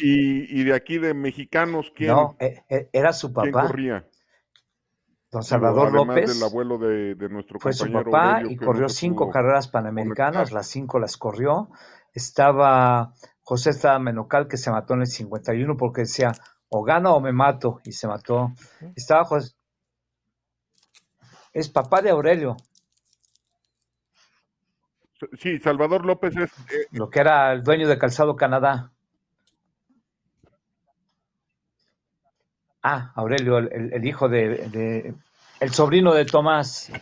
y, 0.00 0.60
y 0.60 0.64
de 0.64 0.74
aquí 0.74 0.98
de 0.98 1.14
mexicanos, 1.14 1.92
¿quién, 1.94 2.10
No, 2.10 2.36
eh, 2.38 2.62
eh, 2.68 2.88
era 2.92 3.12
su 3.12 3.32
quién 3.32 3.52
papá, 3.52 3.66
corría? 3.66 4.06
don 5.30 5.42
Salvador 5.42 5.88
Además 5.88 6.06
López. 6.16 6.34
del 6.34 6.42
abuelo 6.42 6.78
de, 6.78 7.14
de 7.14 7.28
nuestro 7.28 7.58
Fue 7.58 7.72
su 7.72 7.90
papá 7.90 8.36
Aurelio, 8.36 8.50
y 8.52 8.56
corrió 8.56 8.88
cinco 8.88 9.30
carreras 9.30 9.68
panamericanas, 9.68 10.52
las 10.52 10.66
cinco 10.68 10.98
las 10.98 11.16
corrió. 11.16 11.70
Estaba 12.14 13.12
José 13.48 13.70
Estrada 13.70 13.98
Menocal, 13.98 14.46
que 14.46 14.58
se 14.58 14.70
mató 14.70 14.92
en 14.92 15.00
el 15.00 15.06
51 15.06 15.74
porque 15.78 16.02
decía, 16.02 16.32
o 16.68 16.82
gano 16.84 17.14
o 17.16 17.20
me 17.20 17.32
mato, 17.32 17.80
y 17.82 17.92
se 17.92 18.06
mató. 18.06 18.52
Estaba 18.94 19.24
José... 19.24 19.54
Es 21.54 21.70
papá 21.70 22.02
de 22.02 22.10
Aurelio, 22.10 22.58
Sí, 25.40 25.58
Salvador 25.60 26.04
López 26.04 26.36
es, 26.36 26.50
eh, 26.70 26.86
lo 26.92 27.08
que 27.08 27.20
era 27.20 27.52
el 27.54 27.62
dueño 27.62 27.88
de 27.88 27.98
Calzado 27.98 28.36
Canadá. 28.36 28.92
Ah, 32.82 33.12
Aurelio, 33.16 33.56
el, 33.56 33.72
el- 33.72 33.92
el 33.94 34.04
hijo 34.06 34.28
de, 34.28 34.68
de- 34.68 35.14
el 35.60 35.70
sobrino 35.72 36.12
de 36.12 36.26
Tomás. 36.26 36.92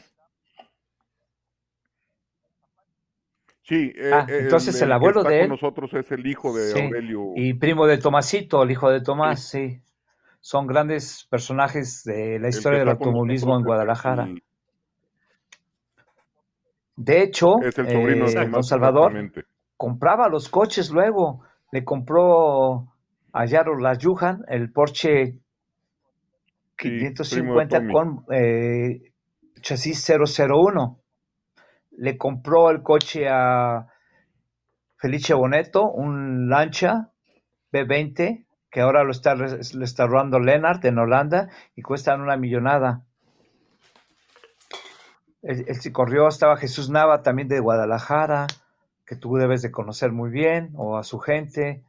Sí, 3.67 3.93
eh, 3.95 4.11
Ah, 4.13 4.27
eh, 4.29 4.39
entonces 4.43 4.81
el 4.81 4.89
que 4.89 4.95
abuelo 4.95 5.21
está 5.21 5.31
de 5.31 5.37
con 5.39 5.45
él- 5.45 5.51
nosotros 5.51 5.95
es 5.95 6.11
el 6.13 6.27
hijo 6.27 6.57
de 6.57 6.73
Sí, 6.73 6.81
Aurelio. 6.85 7.33
Y 7.37 7.55
primo 7.55 7.87
de 7.87 7.99
Tomasito, 7.99 8.63
el 8.63 8.71
hijo 8.71 8.91
de 8.91 9.01
Tomás, 9.01 9.41
sí. 9.43 9.81
Son 10.41 10.67
grandes 10.67 11.27
personajes 11.29 12.05
de 12.05 12.39
la 12.39 12.47
el 12.47 12.51
historia 12.55 12.79
que 12.79 12.85
del 12.85 12.89
automovilismo 12.91 13.57
en 13.57 13.65
Guadalajara. 13.65 14.25
el- 14.25 14.43
De 16.97 17.23
hecho, 17.23 17.57
Es 17.63 17.79
el 17.79 17.87
sobrino 17.93 18.27
eh, 18.27 18.31
de 18.31 18.35
don 18.35 18.51
Tomás, 18.53 18.67
Salvador 18.69 19.13
compraba 19.77 20.29
los 20.29 20.49
coches 20.49 20.91
luego. 20.91 21.43
Le 21.73 21.85
compró 21.85 22.87
a 23.33 23.45
Yaro 23.45 23.77
Layujan 23.79 24.45
el 24.49 24.73
Porsche 24.73 25.27
Sí, 25.27 25.35
primo 26.79 27.59
de 27.61 27.67
550 27.67 27.79
Tommy. 27.81 27.93
con 27.93 28.25
eh, 28.31 29.13
chasis 29.61 30.07
001. 30.07 31.01
Le 31.97 32.19
compró 32.19 32.71
el 32.71 32.83
coche 32.83 33.29
a 33.29 33.89
Felice 34.97 35.35
Boneto, 35.35 35.91
un 35.91 36.49
Lancia 36.49 37.11
B20, 37.73 38.47
que 38.71 38.81
ahora 38.81 39.05
lo 39.05 39.11
está, 39.11 39.35
robando 40.07 40.39
Lennart 40.39 40.85
en 40.85 40.99
Holanda 40.99 41.49
y 41.75 41.83
cuestan 41.83 42.21
una 42.21 42.37
millonada. 42.37 43.03
El, 45.43 45.65
el 45.69 45.93
corrió 45.93 46.29
estaba 46.29 46.57
Jesús 46.57 46.91
Nava 46.91 47.23
también 47.23 47.49
de 47.49 47.61
Guadalajara, 47.61 48.47
que 49.07 49.17
tú 49.17 49.37
debes 49.37 49.63
de 49.63 49.71
conocer 49.71 50.13
muy 50.13 50.31
bien, 50.31 50.73
o 50.75 50.99
a 50.99 51.05
su 51.05 51.19
gente. 51.19 51.85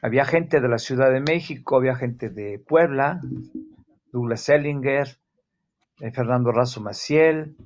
Había 0.00 0.24
gente 0.24 0.60
de 0.60 0.68
la 0.68 0.78
Ciudad 0.78 1.12
de 1.12 1.20
México, 1.20 1.76
había 1.76 1.94
gente 1.94 2.30
de 2.30 2.58
Puebla, 2.58 3.20
Douglas 4.10 4.48
Ellinger, 4.48 5.18
eh, 6.00 6.10
Fernando 6.10 6.50
Razo 6.50 6.80
Maciel, 6.80 7.56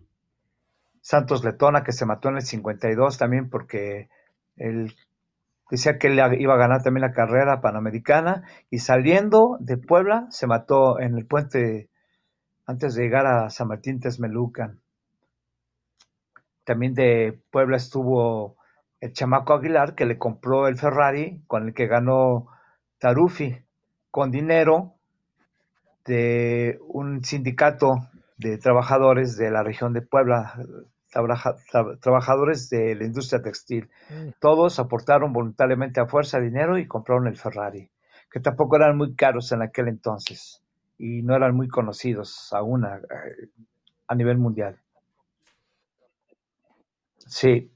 Santos 1.07 1.45
Letona, 1.45 1.85
que 1.85 1.93
se 1.93 2.05
mató 2.05 2.31
en 2.31 2.39
el 2.39 2.43
52 2.43 3.17
también 3.17 3.49
porque 3.49 4.09
él 4.57 4.93
decía 5.71 5.99
que 5.99 6.09
él 6.09 6.19
iba 6.41 6.55
a 6.55 6.57
ganar 6.57 6.83
también 6.83 7.03
la 7.03 7.13
carrera 7.13 7.61
panamericana 7.61 8.43
y 8.71 8.81
saliendo 8.81 9.57
de 9.61 9.77
Puebla 9.77 10.27
se 10.31 10.49
mató 10.49 10.99
en 10.99 11.17
el 11.17 11.25
puente 11.25 11.91
antes 12.67 12.97
de 12.97 13.05
llegar 13.05 13.25
a 13.25 13.51
San 13.51 13.69
Martín 13.69 14.01
Texmelucan. 14.01 14.81
También 16.65 16.95
de 16.95 17.39
Puebla 17.53 17.77
estuvo 17.77 18.57
el 18.99 19.13
chamaco 19.13 19.55
Aguilar 19.55 19.95
que 19.95 20.07
le 20.07 20.19
compró 20.19 20.67
el 20.67 20.77
Ferrari 20.77 21.41
con 21.47 21.69
el 21.69 21.73
que 21.73 21.87
ganó 21.87 22.49
Tarufi 22.99 23.57
con 24.11 24.33
dinero 24.33 24.95
de 26.05 26.81
un 26.89 27.23
sindicato 27.23 28.09
de 28.39 28.59
trabajadores 28.59 29.37
de 29.37 29.53
la 29.53 29.63
región 29.63 29.93
de 29.93 30.03
Puebla, 30.03 30.55
trabaja- 31.11 31.57
tra- 31.73 31.99
trabajadores 32.01 32.69
de 32.71 32.95
la 32.95 33.05
industria 33.05 33.43
textil. 33.43 33.89
Mm. 34.11 34.31
Todos 34.41 34.79
aportaron 34.79 35.33
voluntariamente 35.33 36.01
a 36.01 36.07
fuerza 36.07 36.41
dinero 36.41 36.79
y 36.79 36.87
compraron 36.87 37.27
el 37.27 37.37
Ferrari, 37.37 37.91
que 38.31 38.41
tampoco 38.41 38.77
eran 38.77 38.97
muy 38.97 39.15
caros 39.15 39.53
en 39.53 39.63
aquel 39.63 39.89
entonces 39.89 40.63
y 40.99 41.23
no 41.23 41.35
eran 41.37 41.55
muy 41.55 41.69
conocidos 41.69 42.53
aún 42.53 42.85
a, 42.85 43.01
a 44.09 44.15
nivel 44.15 44.39
mundial. 44.39 44.79
Sí, 47.27 47.71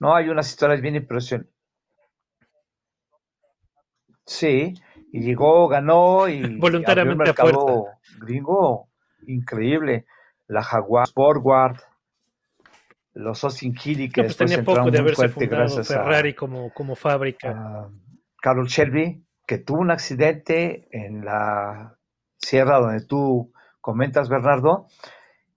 no 0.00 0.14
hay 0.14 0.28
unas 0.28 0.48
historias 0.48 0.80
bien 0.80 0.96
impresionantes. 0.96 1.52
Sí, 4.24 4.74
y 5.12 5.20
llegó, 5.20 5.68
ganó 5.68 6.28
y 6.28 6.40
abrió 6.42 6.54
un 6.54 6.60
Voluntariamente 6.60 7.30
a 7.30 7.34
mercado 7.34 7.86
gringo 8.20 8.88
increíble. 9.26 10.06
La 10.48 10.62
Jaguar, 10.62 11.06
Sportguard, 11.06 11.76
los 13.14 13.44
Austin 13.44 13.74
Healey, 13.76 14.08
que 14.08 14.22
No, 14.22 14.26
pues 14.26 14.38
después 14.38 14.50
tenía 14.50 14.58
entraron 14.60 14.84
poco 14.84 14.90
de 14.90 14.98
muy 14.98 15.00
haberse 15.00 15.28
fuerte 15.28 15.44
fundado 15.46 15.74
gracias 15.76 15.90
a- 15.90 15.94
Ferrari 16.02 16.34
como, 16.34 16.72
como 16.72 16.94
fábrica. 16.96 17.88
Carol 18.40 18.66
Shelby, 18.66 19.24
que 19.46 19.58
tuvo 19.58 19.80
un 19.80 19.90
accidente 19.90 20.88
en 20.90 21.24
la 21.24 21.96
sierra 22.38 22.78
donde 22.80 23.04
tú 23.04 23.52
comentas, 23.80 24.28
Bernardo, 24.28 24.86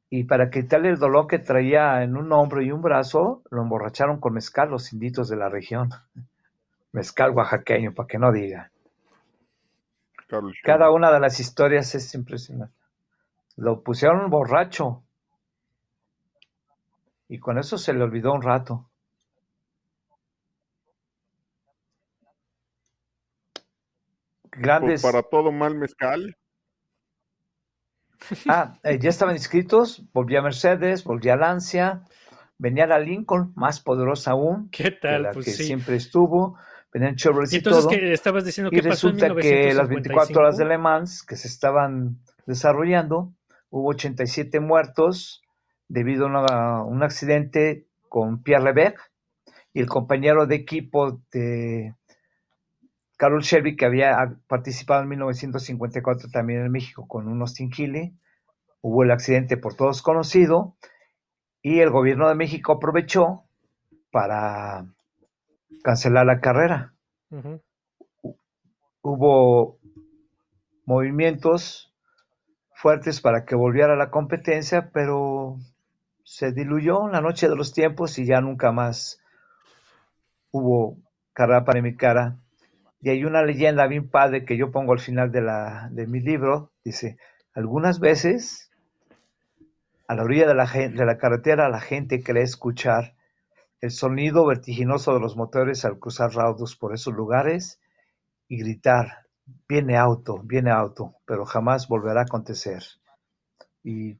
y 0.10 0.26
para 0.26 0.50
quitarle 0.50 0.90
el 0.90 0.98
dolor 1.00 1.28
que 1.28 1.40
traía 1.40 2.04
en 2.04 2.16
un 2.16 2.32
hombro 2.32 2.62
y 2.62 2.72
un 2.72 2.82
brazo, 2.82 3.42
lo 3.50 3.62
emborracharon 3.64 4.20
con 4.20 4.34
mezcal 4.34 4.70
los 4.70 4.94
inditos 4.94 5.30
de 5.30 5.38
la 5.38 5.50
región. 5.50 5.90
Mezcal 6.92 7.32
oaxaqueño, 7.32 7.94
para 7.94 8.08
que 8.08 8.18
no 8.20 8.32
diga. 8.32 8.72
Carlos 10.28 10.54
Shelby. 10.54 10.62
Cada 10.64 10.92
una 10.92 11.12
de 11.12 11.20
las 11.20 11.40
historias 11.40 11.94
es 11.96 12.14
impresionante. 12.16 12.74
Lo 13.58 13.82
pusieron 13.84 14.30
borracho. 14.30 15.04
Y 17.28 17.40
con 17.40 17.58
eso 17.58 17.78
se 17.78 17.94
le 17.94 18.04
olvidó 18.04 18.34
un 18.34 18.42
rato. 18.42 18.90
Pues 24.52 24.62
Grandes. 24.64 25.02
para 25.02 25.24
todo 25.24 25.52
mal 25.52 25.76
mezcal. 25.76 26.36
Ah, 28.48 28.80
eh, 28.84 28.98
ya 29.00 29.10
estaban 29.10 29.36
inscritos. 29.36 30.04
Volvía 30.14 30.42
Mercedes, 30.42 31.04
volvía 31.04 31.36
Lancia. 31.36 32.04
Venía 32.58 32.88
la 32.88 32.98
Lincoln, 33.00 33.52
más 33.56 33.82
poderosa 33.82 34.32
aún, 34.32 34.70
¿Qué 34.72 34.86
que 34.86 34.92
tal? 34.92 35.24
la 35.24 35.32
Pues 35.34 35.46
que 35.46 35.52
sí. 35.52 35.66
siempre 35.66 35.96
estuvo. 35.98 36.58
Venían 36.94 37.16
Chevrolet 37.18 37.52
Y 37.52 37.56
y 37.56 37.58
entonces 37.58 37.84
todo. 37.84 37.90
que 37.90 38.14
estabas 38.14 38.46
diciendo 38.46 38.72
Y 38.72 38.78
qué 38.78 38.88
pasó 38.88 39.10
en 39.10 39.20
resulta 39.20 39.36
que 39.42 39.74
las 39.74 39.90
24 39.90 40.40
horas 40.42 40.58
de 40.58 40.64
1955. 40.64 40.70
Le 40.70 40.78
Mans 40.78 41.24
que 41.24 41.36
se 41.36 41.50
estaban 41.50 42.18
desarrollando, 42.46 43.34
hubo 43.70 43.90
87 43.90 44.60
muertos 44.62 45.42
debido 45.88 46.26
a 46.26 46.30
una- 46.30 46.84
un 46.84 47.04
accidente 47.04 47.88
con 48.10 48.42
Pierre 48.44 48.64
Levesque 48.66 49.02
y 49.74 49.80
el 49.82 49.88
compañero 49.88 50.46
de 50.48 50.56
equipo 50.56 51.22
de 51.32 51.96
Carol 53.18 53.42
Shelby, 53.42 53.76
que 53.76 53.86
había 53.86 54.38
participado 54.48 55.02
en 55.04 55.10
1954 55.10 56.30
también 56.30 56.62
en 56.66 56.72
México 56.72 57.08
con 57.08 57.28
un 57.28 57.42
Austin 57.42 57.72
Healey. 57.72 58.14
Hubo 58.82 59.04
el 59.04 59.12
accidente 59.12 59.58
por 59.58 59.76
todos 59.76 60.02
conocido 60.02 60.76
y 61.62 61.80
el 61.80 61.90
gobierno 61.90 62.28
de 62.30 62.36
México 62.36 62.74
aprovechó 62.74 63.44
para 64.12 64.86
cancelar 65.84 66.26
la 66.26 66.40
carrera 66.40 66.94
hubo 69.02 69.80
movimientos 70.86 71.94
fuertes 72.74 73.22
para 73.22 73.46
que 73.46 73.56
volviera 73.56 73.96
la 73.96 74.10
competencia, 74.12 74.90
pero 74.92 75.58
se 76.26 76.52
diluyó 76.52 77.06
en 77.06 77.14
la 77.14 77.22
noche 77.22 77.48
de 77.48 77.56
los 77.56 77.72
tiempos 77.72 78.18
y 78.18 78.26
ya 78.26 78.42
nunca 78.42 78.72
más 78.72 79.22
hubo 80.52 80.98
carrera 81.34 81.64
para 81.64 81.82
mi 81.82 81.96
cara. 81.96 82.40
Y 83.00 83.10
hay 83.10 83.24
una 83.24 83.44
leyenda 83.44 83.86
bien 83.88 84.10
padre 84.10 84.44
que 84.44 84.58
yo 84.58 84.72
pongo 84.72 84.94
al 84.94 85.00
final 85.00 85.32
de, 85.32 85.42
la, 85.42 85.88
de 85.92 86.08
mi 86.08 86.20
libro, 86.20 86.72
dice, 86.84 87.18
algunas 87.54 88.00
veces 88.00 88.72
a 90.08 90.16
la 90.16 90.24
orilla 90.24 90.48
de 90.48 90.56
la, 90.56 90.66
de 90.66 91.06
la 91.06 91.18
carretera 91.18 91.70
la 91.70 91.80
gente 91.80 92.24
cree 92.24 92.44
escuchar 92.44 93.14
el 93.80 93.92
sonido 93.92 94.48
vertiginoso 94.48 95.14
de 95.14 95.20
los 95.20 95.38
motores 95.38 95.86
al 95.86 96.00
cruzar 96.00 96.34
raudos 96.34 96.76
por 96.76 96.96
esos 96.96 97.14
lugares 97.14 97.80
y 98.48 98.58
gritar, 98.58 99.28
viene 99.70 99.96
auto, 99.96 100.42
viene 100.44 100.72
auto, 100.72 101.16
pero 101.26 101.46
jamás 101.46 101.88
volverá 101.88 102.22
a 102.22 102.24
acontecer. 102.24 102.84
Y 103.84 104.18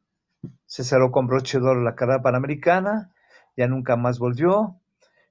se 0.66 0.84
cerró 0.84 1.12
con 1.12 1.28
broche 1.28 1.60
de 1.60 1.68
oro 1.68 1.82
la 1.82 1.96
carrera 1.96 2.22
panamericana, 2.22 3.14
ya 3.56 3.68
nunca 3.68 3.96
más 3.96 4.20
volvió. 4.20 4.80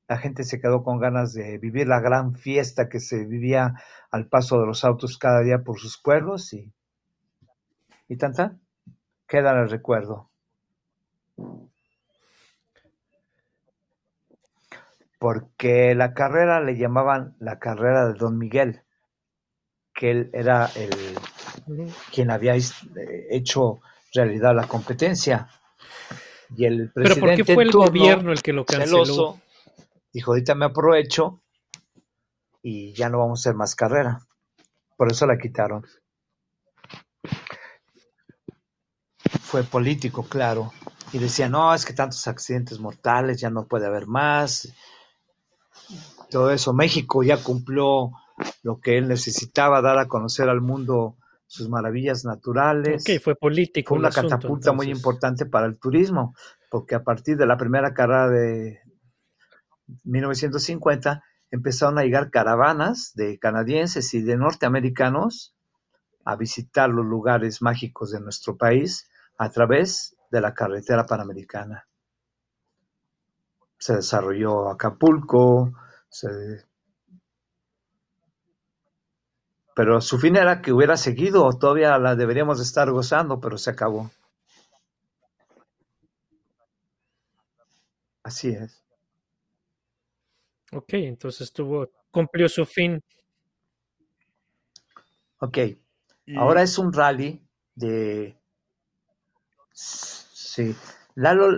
La 0.09 0.19
gente 0.19 0.45
se 0.45 0.61
quedó 0.61 0.83
con 0.83 0.99
ganas 0.99 1.33
de 1.33 1.59
vivir 1.59 1.89
la 1.89 2.01
gran 2.01 2.35
fiesta 2.35 2.89
que 2.89 3.01
se 3.01 3.25
vivía 3.25 3.75
al 4.11 4.29
paso 4.29 4.61
de 4.61 4.67
los 4.67 4.85
autos 4.85 5.19
cada 5.19 5.41
día 5.41 5.63
por 5.65 5.79
sus 5.79 6.01
pueblos 6.01 6.53
y, 6.53 6.73
y 8.09 8.17
tanta, 8.17 8.57
queda 9.27 9.53
en 9.53 9.59
el 9.59 9.71
recuerdo. 9.71 10.31
Porque 15.19 15.95
la 15.95 16.13
carrera 16.13 16.61
le 16.61 16.77
llamaban 16.77 17.35
la 17.39 17.59
carrera 17.59 18.07
de 18.07 18.15
Don 18.15 18.37
Miguel, 18.37 18.83
que 19.95 20.11
él 20.11 20.31
era 20.35 20.69
el, 20.77 20.91
quien 22.13 22.31
había 22.31 22.57
eh, 22.57 22.63
hecho 23.31 23.81
realidad 24.15 24.55
la 24.55 24.67
competencia. 24.67 25.49
Y 26.57 26.65
el 26.65 26.93
Pero 26.95 27.15
¿por 27.17 27.21
presidente 27.25 27.45
qué 27.45 27.55
fue 27.55 27.65
el 27.65 27.73
gobierno 27.73 28.33
el 28.33 28.43
que 28.43 28.53
lo 28.53 28.65
canceló? 28.65 29.05
celoso, 29.05 29.41
dijo, 30.13 30.31
ahorita 30.31 30.55
me 30.55 30.67
aprovecho 30.67 31.43
y 32.63 32.95
ya 32.95 33.09
no 33.09 33.19
vamos 33.19 33.41
a 33.41 33.43
hacer 33.43 33.55
más 33.55 33.75
carrera. 33.75 34.21
Por 34.97 35.11
eso 35.11 35.27
la 35.27 35.39
quitaron. 35.39 35.85
Fue 39.43 39.65
político, 39.65 40.25
claro. 40.25 40.73
Y 41.13 41.19
decía, 41.19 41.49
no, 41.49 41.75
es 41.75 41.85
que 41.85 41.93
tantos 41.93 42.27
accidentes 42.27 42.79
mortales, 42.79 43.41
ya 43.41 43.51
no 43.51 43.67
puede 43.67 43.87
haber 43.87 44.07
más. 44.07 44.73
Todo 46.31 46.51
eso. 46.51 46.73
México 46.73 47.23
ya 47.23 47.37
cumplió 47.37 48.13
lo 48.63 48.81
que 48.81 48.99
él 48.99 49.09
necesitaba, 49.09 49.83
dar 49.83 49.99
a 49.99 50.09
conocer 50.09 50.49
al 50.49 50.61
mundo 50.61 51.17
sus 51.47 51.69
maravillas 51.69 52.25
naturales 52.25 53.05
Ok, 53.09 53.21
fue 53.23 53.37
político 53.37 53.91
fue 53.91 53.99
una 53.99 54.09
asunto, 54.09 54.31
catapulta 54.31 54.73
muy 54.73 54.87
importante 54.91 55.47
para 55.47 55.67
el 55.67 55.79
turismo, 55.79 56.35
porque 56.71 56.95
a 56.95 57.03
partir 57.05 57.37
de 57.37 57.47
la 57.47 57.57
primera 57.57 57.93
carrera 57.95 58.29
de 58.29 58.81
1950 60.05 61.23
empezaron 61.51 61.99
a 61.99 62.03
llegar 62.03 62.31
caravanas 62.31 63.13
de 63.15 63.39
canadienses 63.39 64.13
y 64.15 64.23
de 64.23 64.37
norteamericanos 64.37 65.55
a 66.25 66.37
visitar 66.37 66.89
los 66.89 67.05
lugares 67.05 67.61
mágicos 67.63 68.11
de 68.11 68.21
nuestro 68.21 68.57
país 68.57 69.09
a 69.37 69.51
través 69.51 70.17
de 70.31 70.41
la 70.41 70.55
carretera 70.55 71.07
panamericana. 71.07 71.87
Se 73.79 73.97
desarrolló 73.97 74.71
Acapulco, 74.71 75.73
se- 76.09 76.65
pero 79.75 80.01
su 80.01 80.19
fin 80.19 80.37
era 80.37 80.63
que 80.63 80.73
hubiera 80.73 80.97
seguido, 80.97 81.51
todavía 81.59 81.99
la 81.99 82.15
deberíamos 82.15 82.59
de 82.59 82.65
estar 82.65 82.91
gozando, 82.91 83.41
pero 83.41 83.59
se 83.59 83.71
acabó. 83.71 84.11
Así 88.23 88.51
es. 88.51 88.83
Ok, 90.73 90.95
entonces 90.95 91.53
tuvo, 91.53 91.91
cumplió 92.11 92.49
su 92.49 92.65
fin. 92.65 93.03
Ok, 95.39 95.59
Y 96.27 96.37
ahora 96.37 96.63
es 96.63 96.79
un 96.79 96.93
rally 96.93 97.47
de... 97.75 98.39
Sí, 99.73 100.75
Lalo, 101.17 101.49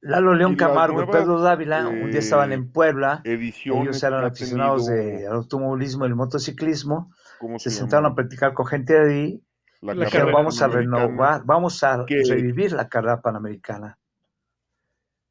Lalo 0.00 0.34
León 0.34 0.56
Camargo 0.56 1.02
y 1.02 1.06
Pedro 1.06 1.40
Dávila 1.40 1.88
un 1.88 2.10
día 2.10 2.20
estaban 2.20 2.52
eh, 2.52 2.56
en 2.56 2.70
Puebla, 2.70 3.22
ellos 3.24 4.02
eran 4.02 4.24
aficionados 4.24 4.86
tenido, 4.86 5.18
de 5.18 5.26
automovilismo 5.26 6.04
y 6.04 6.08
el 6.08 6.14
motociclismo, 6.14 7.12
¿cómo 7.42 7.58
se 7.58 7.70
se 7.70 7.78
sentaron 7.78 8.06
a 8.06 8.14
platicar 8.14 8.54
con 8.54 8.66
gente 8.66 8.94
de 8.94 9.14
ahí 9.14 9.44
La, 9.80 9.94
La 9.94 10.04
dijeron, 10.04 10.26
carrera 10.28 10.38
vamos 10.38 10.62
a 10.62 10.68
renovar, 10.68 11.42
vamos 11.44 11.82
a 11.82 12.04
revivir 12.06 12.72
la 12.72 12.88
carrera 12.88 13.20
panamericana. 13.20 13.98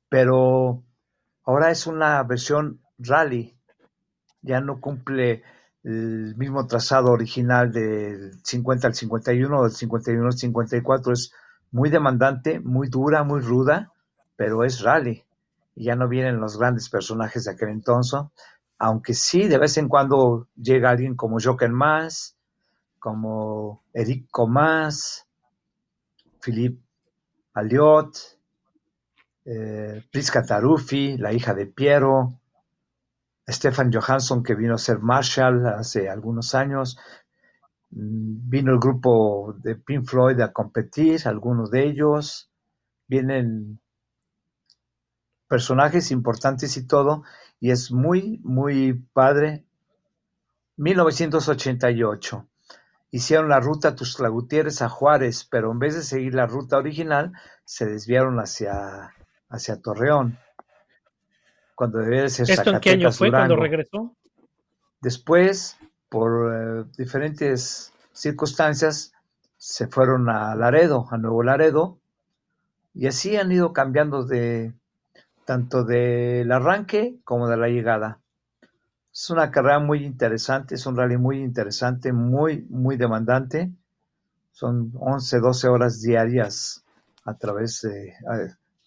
Pero 0.10 0.84
ahora 1.45 1.71
es 1.71 1.88
una 1.88 2.21
versión 2.24 2.82
rally, 2.97 3.58
ya 4.41 4.60
no 4.60 4.82
cumple 4.82 5.43
el 5.84 6.36
mismo 6.36 6.67
trazado 6.67 7.12
original 7.12 7.71
del 7.71 8.34
50 8.43 8.88
al 8.88 8.93
51, 8.93 9.63
del 9.63 9.71
51 9.71 10.26
al 10.26 10.34
54, 10.34 11.13
es 11.13 11.34
muy 11.71 11.89
demandante, 11.89 12.60
muy 12.60 12.89
dura, 12.89 13.24
muy 13.24 13.39
ruda, 13.39 13.93
pero 14.36 14.65
es 14.65 14.82
rally. 14.82 15.24
Y 15.76 15.86
ya 15.86 15.95
no 15.95 16.10
vienen 16.10 16.41
los 16.41 16.60
grandes 16.60 16.89
personajes 16.89 17.45
de 17.45 17.52
aquel 17.52 17.69
entonces, 17.69 18.19
aunque 18.84 19.13
sí, 19.13 19.48
de 19.48 19.60
vez 19.60 19.78
en 19.78 19.88
cuando 19.88 20.48
llega 20.56 20.89
alguien 20.89 21.15
como 21.15 21.38
Jochen 21.39 21.72
Mass, 21.72 22.36
como 22.98 23.84
Eric 23.94 24.28
Comas, 24.32 25.28
Philippe 26.41 26.82
Aliot, 27.54 28.17
eh, 29.46 30.04
Prisca 30.12 30.44
Taruffi, 30.44 31.15
la 31.20 31.32
hija 31.32 31.54
de 31.54 31.67
Piero, 31.67 32.39
Stefan 33.48 33.94
Johansson, 33.94 34.41
que 34.41 34.56
vino 34.56 34.74
a 34.74 34.80
ser 34.80 34.98
Marshall 34.98 35.67
hace 35.67 36.10
algunos 36.10 36.56
años. 36.56 36.98
Mm, 37.91 38.50
Vino 38.50 38.72
el 38.74 38.80
grupo 38.80 39.54
de 39.60 39.76
Pink 39.76 40.06
Floyd 40.06 40.41
a 40.41 40.52
competir, 40.52 41.22
algunos 41.28 41.70
de 41.70 41.86
ellos. 41.86 42.50
Vienen 43.08 43.80
personajes 45.48 46.10
importantes 46.10 46.78
y 46.78 46.88
todo, 46.88 47.24
y 47.62 47.69
es 47.69 47.91
muy, 47.91 48.41
muy 48.43 48.93
padre. 49.13 49.63
1988. 50.78 52.47
Hicieron 53.12 53.50
la 53.50 53.60
ruta 53.60 53.95
Tuxtla 53.95 54.30
Gutiérrez 54.30 54.82
a 54.82 54.89
Juárez, 54.89 55.47
pero 55.50 55.71
en 55.71 55.78
vez 55.78 55.93
de 55.93 56.02
seguir 56.02 56.34
la 56.34 56.47
ruta 56.47 56.78
original, 56.78 57.34
se 57.63 57.86
desviaron 57.86 58.39
hacia, 58.39 59.13
hacia 59.47 59.80
Torreón. 59.80 60.39
Cuando 61.76 62.00
debía 62.00 62.24
de 62.24 62.30
ser 62.30 62.50
¿Esto 62.50 62.71
en 62.71 62.80
qué 62.80 62.91
año 62.91 63.12
Zacatecas, 63.12 63.17
fue 63.17 63.30
cuando 63.30 63.56
regresó? 63.58 64.15
Después, 65.00 65.78
por 66.10 66.54
eh, 66.54 66.86
diferentes 66.97 67.93
circunstancias, 68.12 69.13
se 69.58 69.88
fueron 69.88 70.30
a 70.30 70.56
Laredo, 70.56 71.08
a 71.12 71.17
Nuevo 71.17 71.43
Laredo, 71.43 72.00
y 72.93 73.06
así 73.06 73.38
han 73.38 73.52
ido 73.52 73.71
cambiando 73.71 74.24
de 74.24 74.74
tanto 75.45 75.84
del 75.84 76.51
arranque 76.51 77.19
como 77.23 77.47
de 77.47 77.58
la 77.58 77.67
llegada. 77.67 78.19
Es 79.13 79.30
una 79.30 79.51
carrera 79.51 79.80
muy 79.80 80.06
interesante, 80.06 80.75
es 80.75 80.86
un 80.86 80.95
rally 80.95 81.17
muy 81.17 81.41
interesante, 81.41 82.13
muy, 82.13 82.65
muy 82.69 82.95
demandante. 82.95 83.71
Son 84.51 84.91
11, 84.95 85.39
12 85.39 85.67
horas 85.67 86.01
diarias 86.01 86.84
a 87.25 87.38
través 87.38 87.82
de, 87.82 88.13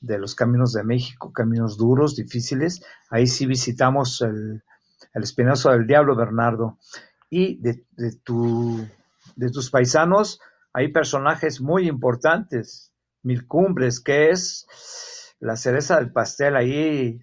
de 0.01 0.19
los 0.19 0.35
caminos 0.35 0.73
de 0.73 0.83
México, 0.83 1.33
caminos 1.33 1.77
duros, 1.77 2.17
difíciles. 2.17 2.83
Ahí 3.11 3.27
sí 3.27 3.47
visitamos 3.47 4.23
el, 4.23 4.63
el 5.13 5.23
Espinazo 5.23 5.71
del 5.71 5.87
Diablo, 5.87 6.17
Bernardo. 6.17 6.79
Y 7.29 7.57
de, 7.61 7.85
de 7.93 8.13
tu, 8.17 8.87
de 9.37 9.51
tus 9.51 9.71
paisanos 9.71 10.41
hay 10.73 10.89
personajes 10.89 11.61
muy 11.61 11.89
importantes. 11.89 12.93
Mil 13.23 13.47
Cumbres, 13.47 14.01
que 14.01 14.31
es 14.31 14.67
la 15.41 15.57
cereza 15.57 15.97
del 15.99 16.13
pastel. 16.13 16.57
Ahí 16.57 17.21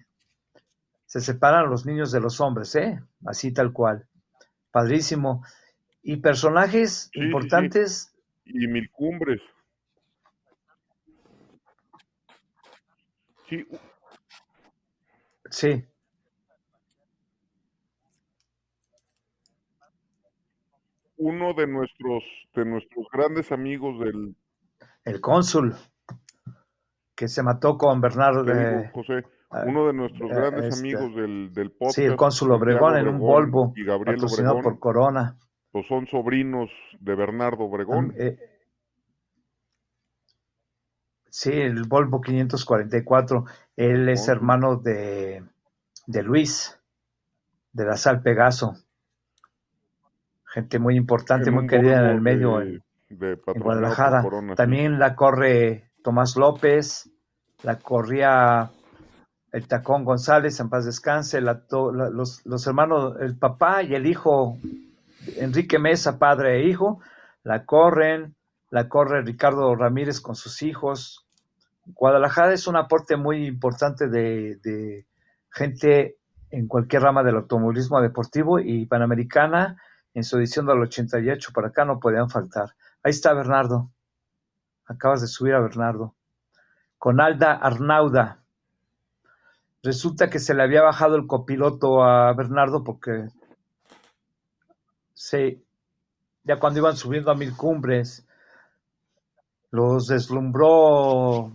se 1.06 1.20
separan 1.20 1.70
los 1.70 1.86
niños 1.86 2.10
de 2.12 2.20
los 2.20 2.40
hombres, 2.40 2.74
¿eh? 2.74 3.00
Así 3.24 3.52
tal 3.52 3.72
cual. 3.72 4.06
Padrísimo. 4.72 5.44
Y 6.02 6.16
personajes 6.18 7.10
Sí, 7.12 7.20
sí, 7.20 7.20
sí. 7.20 7.24
importantes, 7.26 8.14
Y 8.44 8.66
mil 8.68 8.90
cumbres. 8.90 9.40
Sí, 13.48 13.66
sí. 15.50 15.84
uno 21.16 21.54
de 21.54 21.66
nuestros, 21.66 22.22
de 22.54 22.64
nuestros 22.64 23.06
grandes 23.12 23.52
amigos 23.52 23.98
del, 24.00 24.34
El 25.04 25.20
cónsul, 25.20 25.76
que 27.14 27.28
se 27.28 27.42
mató 27.42 27.76
con 27.78 28.00
Bernardo 28.00 28.42
de... 28.44 28.90
José, 28.92 29.22
uno 29.66 29.86
de 29.86 29.92
nuestros 29.92 30.30
eh, 30.30 30.34
grandes 30.34 30.64
este, 30.74 30.80
amigos 30.80 31.14
del, 31.14 31.52
del 31.52 31.70
podcast. 31.72 31.96
Sí, 31.96 32.04
el 32.04 32.16
cónsul 32.16 32.52
Obregón 32.52 32.96
en 32.96 33.08
un 33.08 33.18
Volvo, 33.18 33.72
y 33.76 33.84
Gabriel 33.84 34.16
patrocinado 34.16 34.54
Obregón, 34.56 34.72
por 34.72 34.80
Corona. 34.80 35.36
pues 35.70 35.86
son 35.86 36.06
sobrinos 36.06 36.70
de 37.00 37.14
Bernardo 37.14 37.64
Obregón. 37.64 38.14
Eh, 38.16 38.38
sí, 41.28 41.50
el 41.52 41.84
Volvo 41.86 42.20
544. 42.20 43.44
Él 43.76 44.08
es 44.08 44.28
hermano 44.28 44.76
de, 44.76 45.44
de 46.06 46.22
Luis, 46.22 46.78
de 47.72 47.84
la 47.84 47.96
Sal 47.96 48.22
Pegaso. 48.22 48.74
Gente 50.46 50.78
muy 50.78 50.96
importante, 50.96 51.50
muy 51.50 51.66
querida 51.66 52.00
en 52.00 52.06
el 52.06 52.20
medio 52.20 52.58
de- 52.58 52.82
en, 53.10 53.18
de 53.18 53.38
Guadalajara. 53.58 54.22
Corona, 54.22 54.52
sí. 54.52 54.56
También 54.56 54.98
la 54.98 55.14
corre 55.14 55.90
Tomás 56.02 56.36
López, 56.36 57.10
la 57.62 57.78
corría 57.78 58.70
el 59.52 59.68
Tacón 59.68 60.04
González, 60.04 60.58
en 60.60 60.70
paz 60.70 60.84
descanse, 60.84 61.40
los 61.40 62.66
hermanos, 62.66 63.16
el 63.20 63.36
papá 63.36 63.82
y 63.82 63.94
el 63.94 64.06
hijo, 64.06 64.58
Enrique 65.36 65.78
Mesa, 65.78 66.18
padre 66.18 66.60
e 66.60 66.68
hijo, 66.68 67.00
la 67.44 67.64
corren, 67.64 68.34
la 68.70 68.88
corre 68.88 69.22
Ricardo 69.22 69.74
Ramírez 69.76 70.20
con 70.20 70.34
sus 70.34 70.62
hijos. 70.62 71.26
Guadalajara 71.84 72.54
es 72.54 72.66
un 72.66 72.76
aporte 72.76 73.16
muy 73.16 73.46
importante 73.46 74.08
de, 74.08 74.56
de 74.62 75.06
gente 75.50 76.16
en 76.50 76.66
cualquier 76.66 77.02
rama 77.02 77.22
del 77.22 77.36
automovilismo 77.36 78.00
deportivo 78.00 78.58
y 78.58 78.86
Panamericana 78.86 79.76
en 80.14 80.24
su 80.24 80.38
edición 80.38 80.66
del 80.66 80.80
88 80.80 81.50
para 81.54 81.68
acá 81.68 81.84
no 81.84 82.00
podían 82.00 82.30
faltar. 82.30 82.74
Ahí 83.02 83.10
está 83.10 83.32
Bernardo. 83.32 83.90
Acabas 84.86 85.20
de 85.20 85.26
subir 85.26 85.54
a 85.54 85.60
Bernardo. 85.60 86.14
Con 86.98 87.20
Alda 87.20 87.52
Arnauda. 87.52 88.42
Resulta 89.82 90.30
que 90.30 90.38
se 90.38 90.54
le 90.54 90.62
había 90.62 90.82
bajado 90.82 91.16
el 91.16 91.26
copiloto 91.26 92.04
a 92.04 92.32
Bernardo 92.34 92.84
porque 92.84 93.28
sí, 95.12 95.64
ya 96.44 96.58
cuando 96.58 96.78
iban 96.78 96.96
subiendo 96.96 97.30
a 97.30 97.34
mil 97.34 97.56
cumbres, 97.56 98.26
los 99.70 100.06
deslumbró 100.06 101.52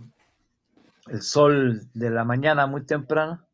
el 1.06 1.22
sol 1.22 1.82
de 1.94 2.10
la 2.10 2.24
mañana 2.24 2.66
muy 2.66 2.84
temprano. 2.84 3.46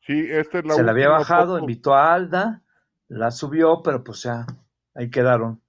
Sí, 0.00 0.26
esta 0.30 0.58
es 0.58 0.66
la 0.66 0.74
se 0.74 0.82
le 0.82 0.90
había 0.90 1.08
bajado, 1.08 1.54
foto. 1.54 1.58
invitó 1.60 1.94
a 1.94 2.12
Alda, 2.12 2.62
la 3.08 3.30
subió, 3.30 3.82
pero 3.82 4.04
pues 4.04 4.22
ya, 4.22 4.46
ahí 4.94 5.10
quedaron. 5.10 5.60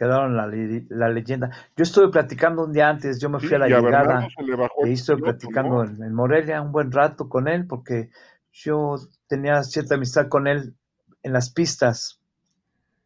Quedaron 0.00 0.34
la, 0.34 0.46
la 0.88 1.10
leyenda. 1.10 1.50
Yo 1.76 1.82
estuve 1.82 2.08
platicando 2.08 2.64
un 2.64 2.72
día 2.72 2.88
antes, 2.88 3.20
yo 3.20 3.28
me 3.28 3.38
Sí, 3.38 3.48
fui 3.48 3.56
a 3.56 3.58
la 3.58 3.68
llegada. 3.68 4.26
Y 4.38 4.86
el 4.86 4.92
estuve 4.94 5.16
piloto, 5.16 5.38
platicando 5.38 5.84
¿no? 5.84 6.04
en, 6.06 6.14
Morelia 6.14 6.62
un 6.62 6.72
buen 6.72 6.90
rato 6.90 7.28
con 7.28 7.48
él, 7.48 7.66
porque 7.66 8.08
yo 8.50 8.96
tenía 9.26 9.62
cierta 9.62 9.96
amistad 9.96 10.28
con 10.28 10.46
él 10.46 10.74
en 11.22 11.34
las 11.34 11.50
pistas. 11.50 12.18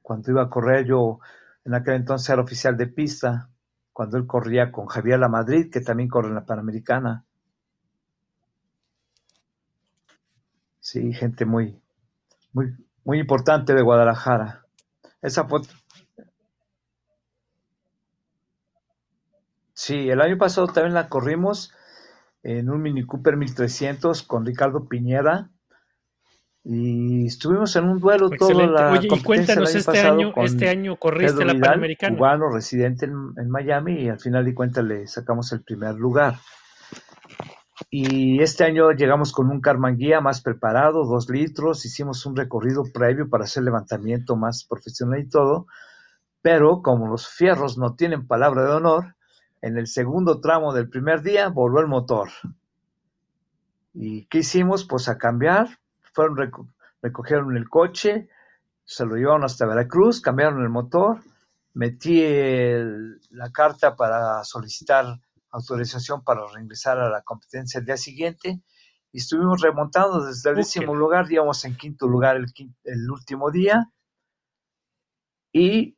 Cuando 0.02 0.30
iba 0.30 0.42
a 0.42 0.48
correr, 0.48 0.86
yo 0.86 1.18
en 1.64 1.74
aquel 1.74 1.94
entonces 1.94 2.28
era 2.30 2.42
oficial 2.42 2.76
de 2.76 2.86
pista, 2.86 3.48
cuando 3.92 4.16
él 4.16 4.28
corría 4.28 4.70
con 4.70 4.86
Javier 4.86 5.18
La 5.18 5.28
Madrid, 5.28 5.72
que 5.72 5.80
también 5.80 6.08
corre 6.08 6.28
en 6.28 6.36
la 6.36 6.46
Panamericana. 6.46 7.24
Sí, 10.78 11.12
gente 11.12 11.44
muy, 11.44 11.76
muy, 12.52 12.72
muy 13.02 13.18
importante 13.18 13.74
de 13.74 13.82
Guadalajara. 13.82 14.64
Esa 15.20 15.42
foto. 15.42 15.68
Sí, 19.74 20.08
el 20.08 20.20
año 20.20 20.38
pasado 20.38 20.68
también 20.68 20.94
la 20.94 21.08
corrimos 21.08 21.72
en 22.42 22.70
un 22.70 22.80
Mini 22.80 23.04
Cooper 23.04 23.36
1300 23.36 24.22
con 24.22 24.46
Ricardo 24.46 24.88
Piñera 24.88 25.50
y 26.62 27.26
estuvimos 27.26 27.74
en 27.76 27.84
un 27.88 27.98
duelo 27.98 28.32
Excelente. 28.32 28.72
la 28.72 28.92
Oye, 28.92 29.08
y 29.10 29.22
cuéntanos, 29.22 29.74
este 29.74 30.00
año, 30.00 30.32
este 30.36 30.68
año 30.68 30.96
corriste 30.96 31.34
Pedro 31.34 31.46
la 31.46 31.52
Vidal, 31.54 31.68
Panamericana. 31.70 32.16
cubano 32.16 32.50
residente 32.50 33.06
en, 33.06 33.32
en 33.36 33.50
Miami 33.50 34.04
y 34.04 34.08
al 34.08 34.20
final 34.20 34.44
de 34.44 34.54
cuentas 34.54 34.84
le 34.84 35.06
sacamos 35.06 35.52
el 35.52 35.62
primer 35.62 35.96
lugar. 35.96 36.36
Y 37.90 38.40
este 38.40 38.64
año 38.64 38.92
llegamos 38.92 39.32
con 39.32 39.50
un 39.50 39.60
Carmanguía 39.60 40.20
más 40.20 40.40
preparado, 40.40 41.04
dos 41.04 41.28
litros, 41.28 41.84
hicimos 41.84 42.24
un 42.24 42.36
recorrido 42.36 42.84
previo 42.92 43.28
para 43.28 43.44
hacer 43.44 43.64
levantamiento 43.64 44.36
más 44.36 44.64
profesional 44.64 45.18
y 45.18 45.28
todo, 45.28 45.66
pero 46.40 46.80
como 46.82 47.08
los 47.08 47.28
fierros 47.28 47.76
no 47.76 47.94
tienen 47.94 48.26
palabra 48.26 48.64
de 48.64 48.72
honor, 48.72 49.13
en 49.64 49.78
el 49.78 49.86
segundo 49.86 50.42
tramo 50.42 50.74
del 50.74 50.90
primer 50.90 51.22
día 51.22 51.48
voló 51.48 51.80
el 51.80 51.86
motor. 51.86 52.28
¿Y 53.94 54.26
qué 54.26 54.38
hicimos? 54.40 54.84
Pues 54.84 55.08
a 55.08 55.16
cambiar, 55.16 55.78
fueron 56.12 56.36
reco- 56.36 56.68
recogieron 57.00 57.56
el 57.56 57.70
coche, 57.70 58.28
se 58.84 59.06
lo 59.06 59.16
llevaron 59.16 59.42
hasta 59.42 59.64
Veracruz, 59.64 60.20
cambiaron 60.20 60.60
el 60.60 60.68
motor, 60.68 61.20
metí 61.72 62.20
el- 62.22 63.18
la 63.30 63.50
carta 63.52 63.96
para 63.96 64.44
solicitar 64.44 65.18
autorización 65.50 66.22
para 66.22 66.42
reingresar 66.52 66.98
a 66.98 67.08
la 67.08 67.22
competencia 67.22 67.78
el 67.78 67.86
día 67.86 67.96
siguiente 67.96 68.60
y 69.12 69.18
estuvimos 69.18 69.62
remontando 69.62 70.26
desde 70.26 70.50
el 70.50 70.56
décimo 70.56 70.94
lugar, 70.94 71.32
íbamos 71.32 71.64
en 71.64 71.74
quinto 71.78 72.06
lugar 72.06 72.36
el 72.36 73.10
último 73.10 73.50
día 73.50 73.90
y 75.52 75.96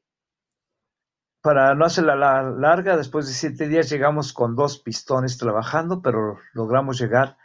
para 1.47 1.77
no 1.77 1.85
hacer 1.85 2.03
la 2.03 2.43
larga, 2.43 2.97
después 2.97 3.29
de 3.29 3.33
siete 3.33 3.69
días 3.69 3.89
llegamos 3.89 4.33
con 4.33 4.57
dos 4.57 4.81
pistones 4.81 5.39
trabajando, 5.39 6.03
pero 6.03 6.39
logramos 6.55 6.99
llegar 6.99 7.37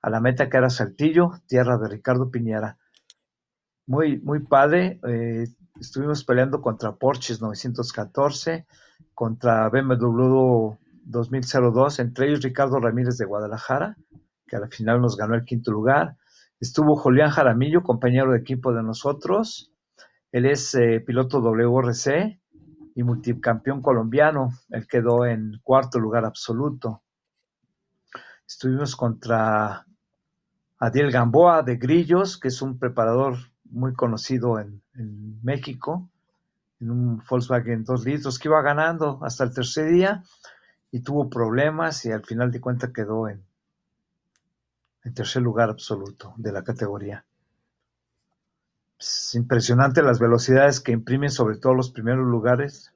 a 0.00 0.08
la 0.08 0.18
meta 0.18 0.48
que 0.48 0.56
era 0.56 0.70
Saltillo, 0.70 1.32
tierra 1.46 1.76
de 1.76 1.86
Ricardo 1.86 2.30
Piñera. 2.30 2.78
Muy, 3.86 4.18
muy 4.20 4.38
padre. 4.38 4.98
eh, 5.06 5.46
estuvimos 5.78 6.24
peleando 6.24 6.62
contra 6.62 6.92
Porsches 6.92 7.42
914, 7.42 8.66
contra 9.12 9.68
BMW 9.68 10.78
2002, 11.04 11.98
entre 11.98 12.28
ellos 12.28 12.40
Ricardo 12.40 12.80
Ramírez 12.80 13.18
de 13.18 13.26
Guadalajara, 13.26 13.94
que 14.46 14.56
al 14.56 14.70
final 14.70 15.02
nos 15.02 15.18
ganó 15.18 15.34
el 15.34 15.44
quinto 15.44 15.70
lugar. 15.70 16.16
Estuvo 16.60 16.96
Julián 16.96 17.28
Jaramillo, 17.28 17.82
compañero 17.82 18.32
de 18.32 18.38
equipo 18.38 18.72
de 18.72 18.82
nosotros. 18.82 19.70
Él 20.32 20.46
es 20.46 20.74
eh, 20.76 21.04
piloto 21.06 21.42
WRC 21.42 22.39
y 22.94 23.02
multicampeón 23.02 23.82
colombiano. 23.82 24.50
Él 24.70 24.86
quedó 24.86 25.24
en 25.26 25.60
cuarto 25.62 25.98
lugar 25.98 26.24
absoluto. 26.24 27.02
Estuvimos 28.46 28.96
contra 28.96 29.86
Adiel 30.78 31.10
Gamboa 31.10 31.62
de 31.62 31.76
Grillos, 31.76 32.38
que 32.38 32.48
es 32.48 32.62
un 32.62 32.78
preparador 32.78 33.36
muy 33.64 33.92
conocido 33.94 34.58
en, 34.58 34.82
México, 35.42 36.10
en 36.80 36.90
un 36.90 37.22
Volkswagen 37.28 37.84
2 37.84 38.04
litros, 38.04 38.38
que 38.38 38.48
iba 38.48 38.60
ganando 38.62 39.20
hasta 39.22 39.44
el 39.44 39.54
tercer 39.54 39.90
día 39.90 40.24
y 40.90 41.00
tuvo 41.00 41.30
problemas 41.30 42.04
y 42.04 42.12
al 42.12 42.24
final 42.24 42.50
de 42.50 42.60
cuentas 42.60 42.92
quedó 42.92 43.28
en, 43.28 43.44
en 45.04 45.14
tercer 45.14 45.42
lugar 45.42 45.70
absoluto 45.70 46.34
de 46.36 46.52
la 46.52 46.64
categoría. 46.64 47.24
Es 49.00 49.34
impresionante 49.34 50.02
las 50.02 50.18
velocidades 50.20 50.78
que 50.80 50.92
imprimen 50.92 51.30
sobre 51.30 51.56
todo 51.56 51.72
los 51.74 51.90
primeros 51.90 52.26
lugares. 52.26 52.92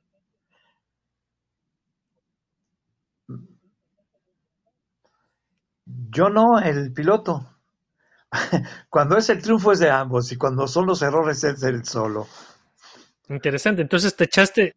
Yo 5.87 6.29
no, 6.31 6.59
el 6.61 6.93
piloto. 6.93 7.51
Cuando 8.91 9.17
es 9.17 9.29
el 9.31 9.43
triunfo 9.43 9.73
es 9.73 9.79
de 9.79 9.91
ambos 9.91 10.31
y 10.33 10.37
cuando 10.37 10.67
son 10.67 10.87
los 10.87 11.03
errores 11.03 11.43
es 11.45 11.61
del 11.61 11.85
solo. 11.85 12.27
Interesante. 13.29 13.83
Entonces 13.83 14.15
te 14.17 14.25
echaste, 14.25 14.75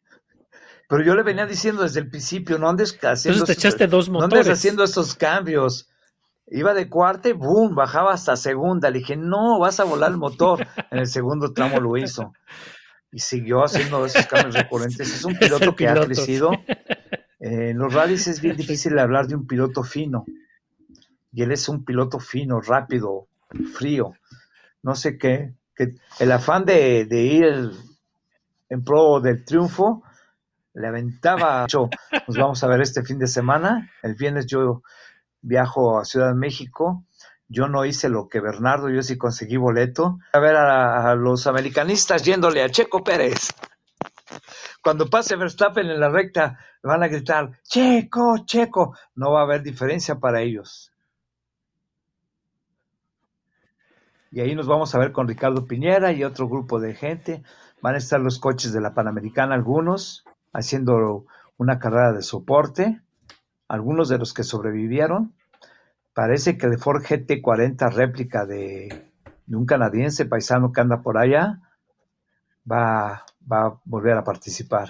Pero 0.88 1.04
yo 1.04 1.16
le 1.16 1.24
venía 1.24 1.46
diciendo 1.46 1.84
desde 1.84 2.00
el 2.02 2.10
principio, 2.10 2.58
no 2.58 2.70
andes 2.70 2.94
haciendo, 2.94 3.40
entonces 3.40 3.46
te 3.46 3.52
estos- 3.54 3.66
echaste 3.66 3.88
dos 3.88 4.10
no 4.10 4.22
andes 4.22 4.48
haciendo 4.48 4.84
estos 4.84 5.16
cambios. 5.16 5.90
Iba 6.50 6.74
de 6.74 6.90
cuarta 6.90 7.30
y 7.30 7.34
boom, 7.34 7.76
bajaba 7.76 8.14
hasta 8.14 8.36
segunda. 8.36 8.90
Le 8.90 9.00
dije, 9.00 9.18
no, 9.18 9.60
vas 9.60 9.80
a 9.80 9.84
volar 9.84 10.12
el 10.12 10.18
motor. 10.18 10.66
En 10.92 11.00
el 11.00 11.08
segundo 11.08 11.54
tramo 11.54 11.80
lo 11.80 11.98
hizo. 11.98 12.34
Y 13.12 13.20
siguió 13.20 13.64
haciendo 13.64 14.06
esos 14.06 14.26
cambios 14.28 14.56
recurrentes. 14.56 15.14
Es 15.14 15.26
un 15.26 15.36
piloto 15.40 15.76
que 15.76 15.88
ha 15.88 15.96
crecido. 15.96 16.52
Eh, 17.40 17.70
en 17.70 17.78
los 17.78 17.94
rallies 17.94 18.28
es 18.28 18.42
bien 18.42 18.58
difícil 18.58 18.98
hablar 18.98 19.28
de 19.28 19.36
un 19.36 19.46
piloto 19.46 19.84
fino. 19.84 20.26
Y 21.32 21.44
él 21.44 21.52
es 21.52 21.70
un 21.70 21.86
piloto 21.86 22.20
fino, 22.20 22.60
rápido, 22.62 23.28
frío. 23.76 24.16
No 24.82 24.96
sé 24.96 25.20
qué. 25.20 25.54
que 25.76 25.94
el 26.18 26.32
afán 26.32 26.66
de, 26.66 27.06
de 27.06 27.22
ir 27.22 27.72
en 28.70 28.84
pro 28.84 29.20
del 29.20 29.46
triunfo 29.46 30.02
le 30.74 30.88
aventaba. 30.88 31.68
Nos 31.72 32.38
vamos 32.38 32.64
a 32.64 32.68
ver 32.68 32.82
este 32.82 33.04
fin 33.04 33.20
de 33.20 33.28
semana. 33.28 33.92
El 34.02 34.16
viernes 34.16 34.46
yo 34.48 34.82
viajo 35.42 36.00
a 36.00 36.06
Ciudad 36.06 36.30
de 36.30 36.36
México. 36.36 37.04
Yo 37.50 37.68
no 37.68 37.86
hice 37.86 38.10
lo 38.10 38.28
que 38.28 38.42
Bernardo, 38.42 38.90
yo 38.90 39.02
sí 39.02 39.18
conseguí 39.18 39.58
boleto. 39.58 40.20
A 40.34 40.40
ver 40.40 40.56
a, 40.56 41.12
a 41.12 41.16
los 41.16 41.48
americanistas 41.48 42.24
yéndole 42.24 42.62
a 42.62 42.70
Checo 42.70 43.04
Pérez. 43.04 43.54
Cuando 44.84 45.10
pase 45.10 45.36
Verstappen 45.36 45.88
en 45.88 46.00
la 46.00 46.10
recta, 46.10 46.60
van 46.84 47.04
a 47.04 47.08
gritar, 47.08 47.52
Checo, 47.64 48.46
Checo. 48.46 48.96
No 49.16 49.32
va 49.32 49.42
a 49.42 49.44
haber 49.44 49.64
diferencia 49.64 50.16
para 50.16 50.42
ellos. 50.42 50.92
Y 54.32 54.42
ahí 54.42 54.56
nos 54.56 54.68
vamos 54.68 54.94
a 54.94 55.00
ver 55.00 55.12
con 55.12 55.28
Ricardo 55.28 55.66
Piñera 55.66 56.12
y 56.12 56.24
otro 56.24 56.48
grupo 56.48 56.80
de 56.80 56.94
gente. 56.94 57.44
Van 57.82 57.96
a 57.96 57.98
estar 57.98 58.20
los 58.20 58.40
coches 58.40 58.74
de 58.74 58.82
la 58.82 58.94
Panamericana, 58.94 59.56
algunos, 59.56 60.26
haciendo 60.54 61.26
una 61.58 61.80
carrera 61.80 62.12
de 62.14 62.22
soporte. 62.22 63.02
Algunos 63.68 64.10
de 64.10 64.18
los 64.18 64.34
que 64.34 64.44
sobrevivieron. 64.44 65.34
Parece 66.14 66.58
que 66.58 66.66
el 66.66 66.80
Ford 66.80 67.04
GT40 67.04 67.92
réplica 67.94 68.46
de, 68.46 69.12
de 69.46 69.56
un 69.56 69.66
canadiense 69.66 70.26
paisano 70.26 70.72
que 70.72 70.82
anda 70.82 71.02
por 71.02 71.18
allá 71.18 71.62
va, 72.70 73.26
va 73.52 73.66
a 73.66 73.80
volver 73.86 74.18
a 74.18 74.24
participar. 74.24 74.90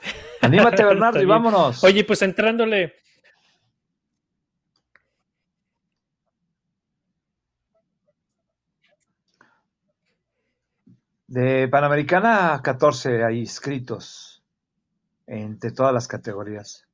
Anímate, 0.42 0.84
Bernardo, 0.84 1.22
y 1.22 1.24
vámonos. 1.24 1.82
Oye, 1.82 2.04
pues 2.04 2.22
entrándole, 2.22 2.94
De 11.26 11.66
Panamericana, 11.66 12.60
14 12.62 13.24
hay 13.24 13.40
inscritos 13.40 14.33
entre 15.26 15.72
todas 15.72 15.92
las 15.92 16.08
categorías. 16.08 16.86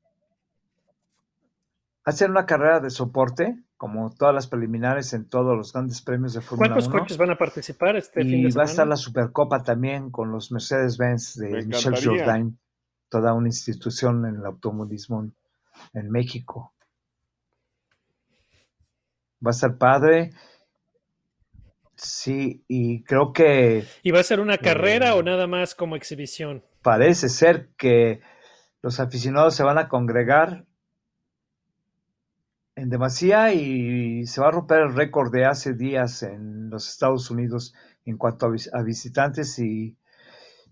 Hacen 2.03 2.31
una 2.31 2.45
carrera 2.45 2.79
de 2.79 2.89
soporte, 2.89 3.63
como 3.77 4.13
todas 4.15 4.33
las 4.33 4.47
preliminares 4.47 5.13
en 5.13 5.27
todos 5.29 5.55
los 5.57 5.73
grandes 5.73 6.01
premios 6.01 6.33
de 6.33 6.41
Fórmula 6.41 6.75
¿cuántos 6.75 6.87
1. 6.87 6.99
coches 6.99 7.17
van 7.17 7.31
a 7.31 7.37
participar 7.37 7.95
este 7.95 8.25
fin 8.25 8.39
Y 8.39 8.43
de 8.43 8.51
va 8.53 8.63
a 8.63 8.67
semana? 8.67 8.69
estar 8.69 8.87
la 8.87 8.95
Supercopa 8.95 9.63
también 9.63 10.09
con 10.11 10.31
los 10.31 10.51
Mercedes-Benz 10.51 11.35
de 11.35 11.49
Me 11.49 11.61
Michel. 11.63 11.93
Jourdain, 12.03 12.59
toda 13.09 13.33
una 13.33 13.47
institución 13.49 14.25
en 14.25 14.35
el 14.37 14.45
automovilismo 14.45 15.21
en, 15.23 15.35
en 15.93 16.09
México. 16.11 16.73
Va 19.45 19.49
a 19.49 19.51
estar 19.51 19.77
padre. 19.77 20.31
Sí, 21.95 22.63
y 22.67 23.03
creo 23.03 23.31
que 23.31 23.85
¿Y 24.03 24.11
va 24.11 24.19
a 24.19 24.23
ser 24.23 24.39
una 24.39 24.57
carrera 24.57 25.09
Eh, 25.09 25.11
o 25.13 25.23
nada 25.23 25.45
más 25.47 25.75
como 25.75 25.95
exhibición? 25.95 26.63
Parece 26.81 27.29
ser 27.29 27.69
que 27.77 28.21
los 28.81 28.99
aficionados 28.99 29.55
se 29.55 29.63
van 29.63 29.77
a 29.77 29.87
congregar 29.89 30.65
en 32.75 32.89
demasía 32.89 33.53
y 33.53 34.25
se 34.25 34.41
va 34.41 34.47
a 34.47 34.51
romper 34.51 34.79
el 34.81 34.95
récord 34.95 35.31
de 35.31 35.45
hace 35.45 35.73
días 35.73 36.23
en 36.23 36.69
los 36.69 36.89
Estados 36.89 37.29
Unidos 37.29 37.73
en 38.05 38.17
cuanto 38.17 38.45
a, 38.45 38.49
vis- 38.49 38.73
a 38.73 38.81
visitantes 38.81 39.59
y, 39.59 39.97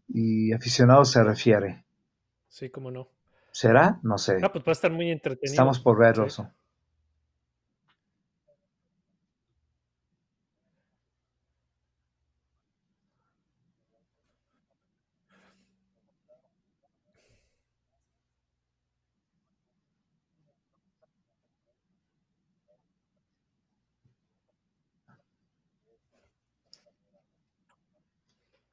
y 0.08 0.54
aficionados 0.54 1.12
se 1.12 1.24
refiere. 1.24 1.86
Sí, 2.48 2.70
cómo 2.70 2.90
no. 2.90 3.10
¿Será? 3.52 4.00
No 4.04 4.18
sé. 4.18 4.38
Ah, 4.42 4.52
pues 4.52 4.64
va 4.64 4.70
a 4.70 4.72
estar 4.74 4.92
muy 4.92 5.12
entretenido. 5.12 5.52
Estamos 5.54 5.80
por 5.80 6.00
verlo. 6.00 6.30
Sí. 6.30 6.42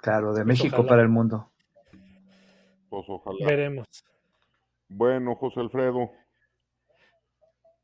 Claro, 0.07 0.29
de 0.35 0.45
Pues 0.45 0.47
México 0.47 0.77
ojalá. 0.77 0.89
para 0.89 1.03
el 1.03 1.09
mundo. 1.09 1.51
Pues 2.89 3.05
ojalá. 3.09 3.45
Veremos. 3.45 3.87
Bueno, 4.89 5.35
José 5.35 5.59
Alfredo, 5.59 6.13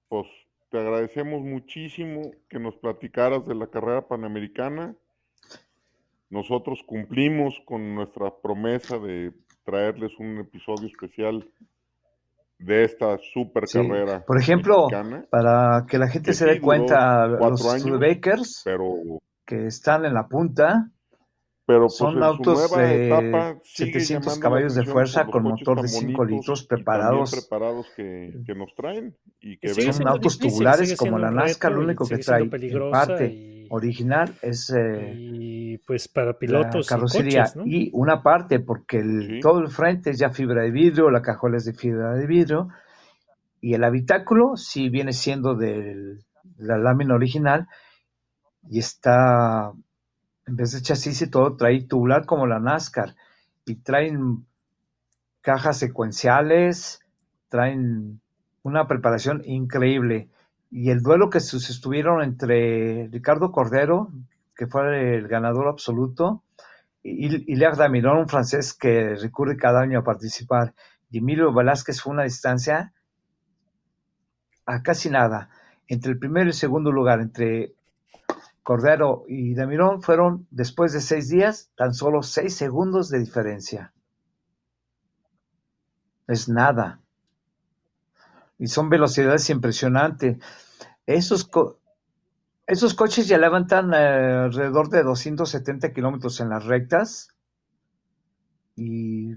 pues 0.08 0.28
te 0.70 0.78
agradecemos 0.78 1.42
muchísimo 1.42 2.30
que 2.48 2.60
nos 2.60 2.76
platicaras 2.76 3.44
de 3.44 3.56
la 3.56 3.66
carrera 3.66 4.06
panamericana. 4.06 4.94
Nosotros 6.30 6.78
cumplimos 6.86 7.60
con 7.66 7.92
nuestra 7.96 8.30
promesa 8.40 8.98
de 8.98 9.32
traerles 9.64 10.12
un 10.20 10.38
episodio 10.38 10.86
especial 10.86 11.44
de 12.60 12.84
esta 12.84 13.18
super 13.34 13.66
Sí. 13.66 13.78
carrera 13.78 14.24
Por 14.24 14.40
ejemplo, 14.40 14.86
mexicana, 14.88 15.26
para 15.28 15.84
que 15.88 15.98
la 15.98 16.06
gente 16.06 16.30
Que 16.30 16.34
se 16.34 16.44
sí, 16.44 16.50
dé 16.52 16.60
cuenta, 16.60 17.26
cuatro 17.36 17.50
los 17.50 17.74
años. 17.74 18.62
Pero, 18.64 18.94
que 19.44 19.66
están 19.66 20.04
en 20.04 20.14
la 20.14 20.28
punta 20.28 20.88
pero 21.64 21.82
pues 21.82 21.94
son 21.94 22.22
autos 22.22 22.58
nueva 22.58 22.82
de 22.82 23.06
etapa 23.06 23.60
sigue 23.62 23.92
700 23.92 24.24
llamando 24.24 24.34
la 24.34 24.40
caballos 24.42 24.74
de 24.74 24.84
fuerza 24.84 25.26
con 25.26 25.42
motor 25.44 25.80
de 25.82 25.88
5 25.88 26.22
bonitos 26.22 26.26
litros 26.40 26.62
y 26.62 26.66
preparados. 26.66 27.30
preparados 27.30 27.86
que, 27.96 28.34
que 28.44 28.54
nos 28.54 28.74
traen 28.74 29.16
y 29.40 29.58
que 29.58 29.68
Y 29.68 29.74
Son 29.74 30.08
autos 30.08 30.38
difícil, 30.38 30.58
tubulares 30.58 30.96
como 30.96 31.18
la 31.18 31.30
NASCAR, 31.30 31.72
lo 31.72 31.80
y 31.82 31.84
único 31.84 32.06
que 32.08 32.18
trae 32.18 32.42
en 32.42 32.90
parte 32.90 33.26
y, 33.28 33.66
original 33.70 34.34
es 34.42 34.70
eh, 34.70 35.14
y, 35.16 35.78
pues 35.78 36.08
para 36.08 36.32
la 36.32 36.38
pilotos 36.38 36.86
y 36.86 36.88
carrocería 36.88 37.42
coches, 37.44 37.56
¿no? 37.56 37.66
y 37.66 37.90
una 37.94 38.22
parte 38.22 38.58
porque 38.60 38.98
el- 38.98 39.26
Sí. 39.28 39.40
todo 39.40 39.60
el 39.60 39.68
frente 39.68 40.10
es 40.10 40.18
ya 40.18 40.30
fibra 40.30 40.62
de 40.62 40.70
vidrio, 40.70 41.10
la 41.10 41.22
cajuela 41.22 41.56
es 41.58 41.64
de 41.64 41.72
fibra 41.74 42.12
de 42.14 42.26
vidrio 42.26 42.68
y 43.60 43.74
el 43.74 43.84
habitáculo 43.84 44.56
sí 44.56 44.88
viene 44.90 45.12
siendo 45.12 45.54
de 45.54 46.18
la 46.58 46.76
lámina 46.76 47.14
original 47.14 47.68
y 48.68 48.80
está 48.80 49.72
en 50.46 50.56
vez 50.56 50.72
de 50.72 50.82
chasis 50.82 51.22
y 51.22 51.30
todo 51.30 51.56
trae 51.56 51.82
tubular 51.82 52.26
como 52.26 52.46
la 52.46 52.58
NASCAR 52.58 53.14
y 53.64 53.76
traen 53.76 54.46
cajas 55.40 55.78
secuenciales, 55.78 57.00
traen 57.48 58.20
una 58.62 58.86
preparación 58.86 59.42
increíble. 59.44 60.30
Y 60.70 60.90
el 60.90 61.02
duelo 61.02 61.28
que 61.30 61.38
estuvieron 61.38 62.22
entre 62.22 63.08
Ricardo 63.08 63.52
Cordero, 63.52 64.10
que 64.56 64.66
fue 64.66 65.16
el 65.16 65.28
ganador 65.28 65.68
absoluto, 65.68 66.42
y 67.02 67.52
Hilaire 67.52 67.76
Damiron, 67.76 68.18
un 68.18 68.28
francés 68.28 68.72
que 68.72 69.16
recurre 69.16 69.56
cada 69.56 69.80
año 69.80 69.98
a 69.98 70.04
participar, 70.04 70.74
y 71.10 71.18
Emilio 71.18 71.52
Velázquez 71.52 72.00
fue 72.00 72.12
una 72.12 72.22
distancia 72.22 72.92
a 74.64 74.82
casi 74.82 75.10
nada. 75.10 75.50
Entre 75.88 76.12
el 76.12 76.18
primero 76.18 76.46
y 76.46 76.50
el 76.50 76.54
segundo 76.54 76.90
lugar, 76.90 77.20
entre 77.20 77.74
Cordero 78.62 79.24
y 79.26 79.54
Damirón, 79.54 80.02
fueron, 80.02 80.46
después 80.50 80.92
de 80.92 81.00
seis 81.00 81.28
días, 81.28 81.70
tan 81.76 81.94
solo 81.94 82.22
seis 82.22 82.54
segundos 82.54 83.08
de 83.08 83.18
diferencia. 83.18 83.92
Es 86.28 86.48
nada. 86.48 87.00
Y 88.58 88.68
son 88.68 88.88
velocidades 88.88 89.50
impresionantes. 89.50 90.38
Esos, 91.06 91.50
esos 92.66 92.94
coches 92.94 93.26
ya 93.26 93.38
levantan 93.38 93.92
eh, 93.92 93.96
alrededor 93.96 94.88
de 94.88 95.02
270 95.02 95.92
kilómetros 95.92 96.40
en 96.40 96.48
las 96.48 96.64
rectas 96.64 97.28
y 98.76 99.34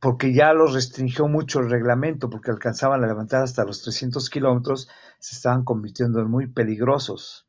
porque 0.00 0.32
ya 0.32 0.52
los 0.52 0.72
restringió 0.72 1.28
mucho 1.28 1.60
el 1.60 1.70
reglamento, 1.70 2.28
porque 2.28 2.50
alcanzaban 2.50 3.04
a 3.04 3.06
levantar 3.06 3.42
hasta 3.42 3.64
los 3.64 3.82
300 3.82 4.28
kilómetros, 4.30 4.88
se 5.20 5.36
estaban 5.36 5.62
convirtiendo 5.62 6.20
en 6.20 6.28
muy 6.28 6.48
peligrosos. 6.48 7.46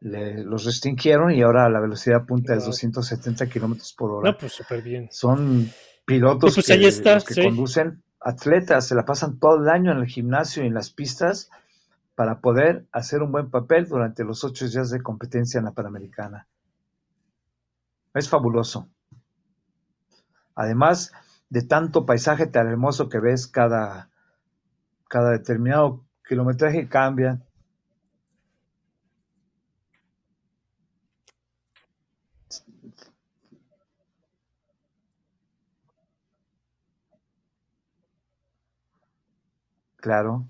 Los 0.00 0.64
restringieron 0.64 1.32
y 1.32 1.42
ahora 1.42 1.68
la 1.68 1.80
velocidad 1.80 2.26
punta 2.26 2.54
es 2.54 2.64
270 2.66 3.46
kilómetros 3.48 3.92
por 3.94 4.10
hora. 4.10 4.30
No, 4.30 4.38
pues 4.38 4.52
súper 4.52 4.82
bien. 4.82 5.08
Son 5.10 5.70
pilotos 6.04 6.54
pues 6.54 6.66
que, 6.66 7.34
que 7.34 7.44
conducen 7.44 8.02
atletas, 8.20 8.88
se 8.88 8.94
la 8.94 9.04
pasan 9.04 9.38
todo 9.38 9.62
el 9.62 9.68
año 9.68 9.92
en 9.92 9.98
el 9.98 10.06
gimnasio 10.06 10.62
y 10.62 10.66
en 10.66 10.74
las 10.74 10.90
pistas 10.90 11.50
para 12.14 12.40
poder 12.40 12.86
hacer 12.92 13.22
un 13.22 13.30
buen 13.30 13.50
papel 13.50 13.86
durante 13.86 14.24
los 14.24 14.42
ocho 14.42 14.66
días 14.66 14.90
de 14.90 15.02
competencia 15.02 15.58
en 15.58 15.66
la 15.66 15.72
Panamericana. 15.72 16.48
Es 18.14 18.28
fabuloso. 18.28 18.88
Además 20.54 21.12
de 21.50 21.62
tanto 21.62 22.06
paisaje 22.06 22.46
tan 22.46 22.66
hermoso 22.66 23.08
que 23.08 23.20
ves 23.20 23.46
cada, 23.46 24.10
cada 25.08 25.30
determinado 25.30 26.04
kilometraje 26.26 26.88
cambia. 26.88 27.45
Claro. 40.06 40.46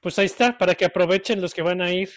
Pues 0.00 0.18
ahí 0.18 0.24
está, 0.24 0.56
para 0.56 0.74
que 0.74 0.86
aprovechen 0.86 1.42
los 1.42 1.52
que 1.52 1.60
van 1.60 1.82
a 1.82 1.92
ir. 1.92 2.08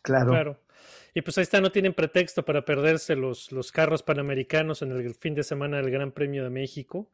Claro. 0.00 0.30
Claro. 0.30 0.60
Y 1.12 1.20
pues 1.20 1.36
ahí 1.36 1.42
está, 1.42 1.60
no 1.60 1.70
tienen 1.70 1.92
pretexto 1.92 2.42
para 2.42 2.64
perderse 2.64 3.14
los, 3.14 3.52
los 3.52 3.70
carros 3.70 4.02
panamericanos 4.02 4.80
en 4.80 4.92
el 4.92 5.14
fin 5.14 5.34
de 5.34 5.42
semana 5.42 5.76
del 5.76 5.90
Gran 5.90 6.10
Premio 6.10 6.42
de 6.42 6.48
México. 6.48 7.10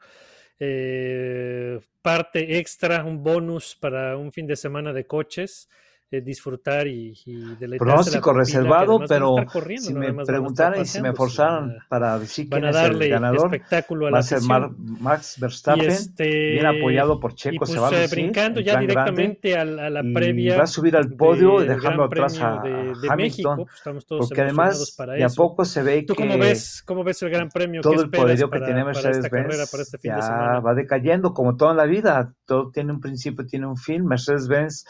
Eh, 0.61 1.81
parte 2.01 2.59
extra, 2.59 3.03
un 3.03 3.25
bonus 3.25 3.75
para 3.75 4.16
un 4.16 4.31
fin 4.31 4.47
de 4.47 4.55
semana 4.55 4.93
de 4.93 5.05
coches 5.09 5.69
disfrutar 6.11 6.87
y, 6.87 7.15
y 7.27 7.57
Pronóstico 7.79 8.33
reservado, 8.33 9.01
pero 9.07 9.37
si 9.77 9.93
me 9.93 10.13
preguntaran 10.25 10.81
y 10.81 10.87
si 10.87 11.03
me 11.03 11.13
forzaran 11.13 11.79
para 11.89 12.19
decir 12.19 12.49
quién 12.49 12.65
es 12.65 12.77
el 12.77 13.09
ganador, 13.09 13.55
espectáculo 13.55 14.11
va 14.11 14.19
a 14.19 14.23
ser 14.23 14.41
Max 14.43 15.37
Verstappen, 15.39 15.91
este, 15.91 16.53
bien 16.53 16.67
apoyado 16.67 17.21
por 17.21 17.35
Checo, 17.35 17.59
pues, 17.59 17.73
se 17.73 17.79
va 17.79 17.89
a 17.91 18.05
eh, 18.05 18.09
brincando 18.11 18.61
ya 18.61 18.79
directamente 18.79 19.57
a, 19.57 19.65
la 19.65 20.03
previa. 20.15 20.57
va 20.57 20.65
a 20.65 20.67
subir 20.67 20.97
al 20.97 21.13
podio 21.13 21.61
dejando 21.61 22.05
atrás 22.05 22.41
a, 22.41 22.61
de, 22.63 22.71
de 22.71 23.09
Hamilton, 23.11 23.17
México, 23.17 23.67
pues, 23.85 24.05
porque 24.07 24.41
además 24.41 24.97
de 24.97 25.25
a 25.25 25.29
poco 25.29 25.65
se 25.65 25.83
ve 25.83 26.03
¿Tú 26.03 26.15
que 26.15 26.27
cómo 26.27 26.39
ves, 26.39 26.83
cómo 26.87 27.05
ves 27.05 27.23
el 27.23 27.31
Gran 27.31 27.49
Premio? 27.51 27.83
todo 27.83 28.03
el 28.03 28.11
poderío 28.11 28.49
que 28.51 28.61
tiene 28.61 28.85
Mercedes-Benz 28.85 29.75
este 29.79 29.99
ya 30.09 30.61
va 30.61 30.75
decayendo, 30.75 31.33
como 31.33 31.57
toda 31.57 31.75
la 31.75 31.85
vida, 31.85 32.35
todo 32.47 32.71
tiene 32.71 32.93
un 32.93 33.01
principio, 33.01 33.47
tiene 33.47 33.67
un 33.67 33.77
fin, 33.77 34.07
Mercedes-Benz 34.07 34.85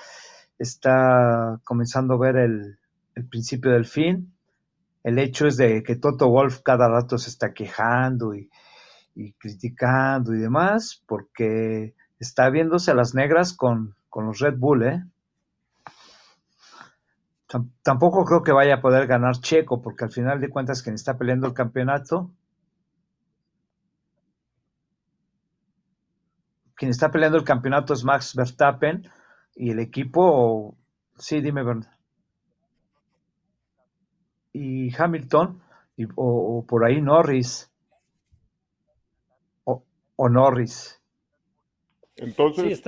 está 0.58 1.60
comenzando 1.64 2.14
a 2.14 2.18
ver 2.18 2.36
el, 2.36 2.78
principio 3.30 3.72
del 3.72 3.86
fin. 3.86 4.32
El 5.02 5.18
hecho 5.18 5.46
es 5.46 5.56
de 5.56 5.82
que 5.82 5.96
Toto 5.96 6.28
Wolf 6.28 6.60
cada 6.62 6.88
rato 6.88 7.18
se 7.18 7.30
está 7.30 7.52
quejando 7.52 8.34
y, 8.34 8.48
criticando 9.38 10.34
y 10.34 10.38
demás, 10.38 11.02
porque 11.06 11.94
está 12.20 12.48
viéndose 12.50 12.92
a 12.92 12.94
las 12.94 13.14
negras 13.14 13.52
con, 13.52 13.96
los 14.14 14.38
Red 14.40 14.56
Bull, 14.58 14.82
¿eh? 14.84 15.04
Tampoco 17.82 18.24
creo 18.24 18.42
que 18.42 18.52
vaya 18.52 18.74
a 18.74 18.80
poder 18.80 19.06
ganar 19.06 19.40
Checo, 19.40 19.80
porque 19.80 20.04
al 20.04 20.12
final 20.12 20.40
de 20.40 20.50
cuentas 20.50 20.82
quien 20.82 20.94
está 20.94 21.16
peleando 21.16 21.46
el 21.46 21.54
campeonato, 21.54 22.30
quien 26.74 26.90
está 26.90 27.10
peleando 27.10 27.38
el 27.38 27.44
campeonato 27.44 27.94
es 27.94 28.04
Max 28.04 28.34
Verstappen, 28.34 29.08
y 29.54 29.70
el 29.70 29.80
equipo, 29.80 30.76
sí, 31.16 31.40
dime, 31.40 31.62
verdad. 31.62 31.92
Y 34.52 34.94
Hamilton, 34.94 35.62
y, 35.96 36.06
o, 36.16 36.64
por 36.66 36.84
ahí 36.84 37.00
Norris. 37.00 37.70
O, 39.64 40.28
Norris. 40.28 41.00
Entonces, 42.16 42.82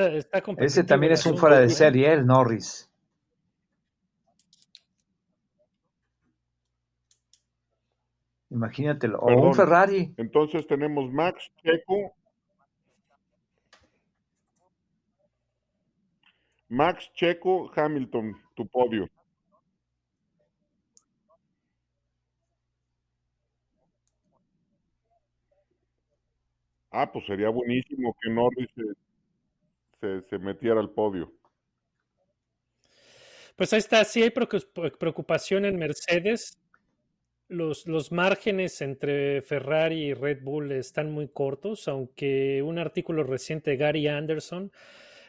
ese 0.59 0.85
también 0.85 1.13
es 1.13 1.25
un 1.27 1.37
fuera 1.37 1.61
de 1.61 1.69
serie, 1.69 2.13
el 2.13 2.27
Norris. 2.27 2.91
Imagínatelo. 8.51 9.21
O 9.21 9.47
un 9.47 9.55
Ferrari. 9.55 10.13
Entonces 10.17 10.67
tenemos 10.67 11.13
Max, 11.13 11.51
Checo, 11.63 12.17
Max 16.71 17.11
Checo 17.15 17.69
Hamilton, 17.75 18.41
tu 18.55 18.65
podio. 18.69 19.09
Ah, 26.93 27.11
pues 27.11 27.27
sería 27.27 27.49
buenísimo 27.51 28.17
que 28.21 28.31
Norris 28.31 28.69
se, 30.29 30.39
metiera 30.39 30.79
al 30.81 30.91
podio. 30.91 31.33
Pues 33.57 33.73
ahí 33.73 33.81
está, 33.81 34.05
sí 34.05 34.23
hay 34.23 34.31
preocupación 34.31 35.65
en 35.65 35.77
Mercedes. 35.77 36.57
Los, 37.49 37.89
los, 37.89 38.13
márgenes 38.13 38.81
entre 38.81 39.43
Ferrari 39.43 40.07
y 40.07 40.15
Red 40.15 40.43
Bull 40.43 40.71
están 40.71 41.11
muy 41.11 41.27
cortos, 41.27 41.89
aunque 41.89 42.63
un 42.63 42.79
artículo 42.79 43.25
reciente 43.25 43.73
de 43.73 43.77
Gary 43.77 44.07
Anderson 44.07 44.71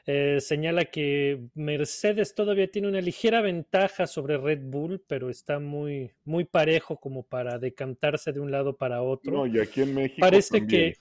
eh, 0.06 0.38
señala 0.40 0.86
que 0.86 1.40
Mercedes 1.54 2.34
todavía 2.34 2.70
tiene 2.70 2.88
una 2.88 3.02
ligera 3.02 3.42
ventaja 3.42 4.08
sobre 4.08 4.38
Red 4.38 4.62
Bull, 4.64 5.04
pero 5.08 5.30
está 5.30 5.60
muy, 5.60 6.12
muy 6.26 6.46
parejo 6.46 6.98
como 6.98 7.24
para 7.24 7.60
decantarse 7.60 8.32
de 8.32 8.40
un 8.40 8.52
lado 8.52 8.78
para 8.78 9.04
otro. 9.04 9.32
No, 9.32 9.48
y 9.48 9.60
aquí 9.60 9.82
en 9.82 9.94
México 9.94 10.20
parece 10.20 10.66
que 10.66 10.96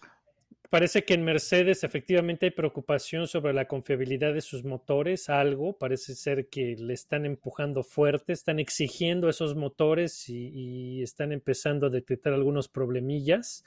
parece 0.68 1.04
que 1.04 1.14
en 1.14 1.24
Mercedes 1.24 1.82
efectivamente 1.82 2.46
hay 2.46 2.52
preocupación 2.52 3.26
sobre 3.26 3.52
la 3.52 3.66
confiabilidad 3.66 4.32
de 4.32 4.40
sus 4.40 4.64
motores, 4.64 5.28
algo, 5.28 5.76
parece 5.76 6.14
ser 6.14 6.48
que 6.48 6.76
le 6.78 6.94
están 6.94 7.26
empujando 7.26 7.82
fuerte, 7.82 8.32
están 8.32 8.60
exigiendo 8.60 9.28
esos 9.28 9.56
motores 9.56 10.28
y, 10.28 10.48
y 10.48 11.02
están 11.02 11.32
empezando 11.32 11.86
a 11.86 11.90
detectar 11.90 12.32
algunos 12.32 12.68
problemillas. 12.68 13.64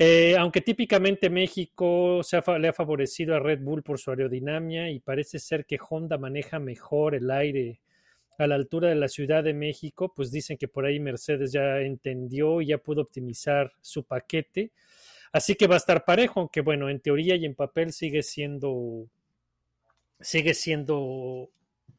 Eh, 0.00 0.36
aunque 0.36 0.60
típicamente 0.60 1.28
México 1.28 2.22
se 2.22 2.40
le 2.60 2.68
ha 2.68 2.72
favorecido 2.72 3.34
a 3.34 3.40
Red 3.40 3.60
Bull 3.60 3.82
por 3.82 3.98
su 3.98 4.10
aerodinámica 4.10 4.88
y 4.88 5.00
parece 5.00 5.40
ser 5.40 5.66
que 5.66 5.78
Honda 5.78 6.16
maneja 6.18 6.60
mejor 6.60 7.16
el 7.16 7.28
aire 7.30 7.80
a 8.38 8.46
la 8.46 8.54
altura 8.54 8.88
de 8.88 8.94
la 8.94 9.08
Ciudad 9.08 9.42
de 9.42 9.54
México, 9.54 10.12
pues 10.14 10.30
dicen 10.30 10.56
que 10.56 10.68
por 10.68 10.86
ahí 10.86 11.00
Mercedes 11.00 11.50
ya 11.50 11.80
entendió 11.80 12.60
y 12.60 12.66
ya 12.66 12.78
pudo 12.78 13.02
optimizar 13.02 13.72
su 13.80 14.04
paquete. 14.04 14.70
Así 15.32 15.56
que 15.56 15.66
va 15.66 15.74
a 15.74 15.78
estar 15.78 16.04
parejo, 16.04 16.38
aunque 16.40 16.60
bueno, 16.60 16.88
en 16.88 17.00
teoría 17.00 17.34
y 17.34 17.44
en 17.44 17.56
papel 17.56 17.92
sigue 17.92 18.22
siendo 18.22 19.08
sigue 20.20 20.54
siendo 20.54 21.50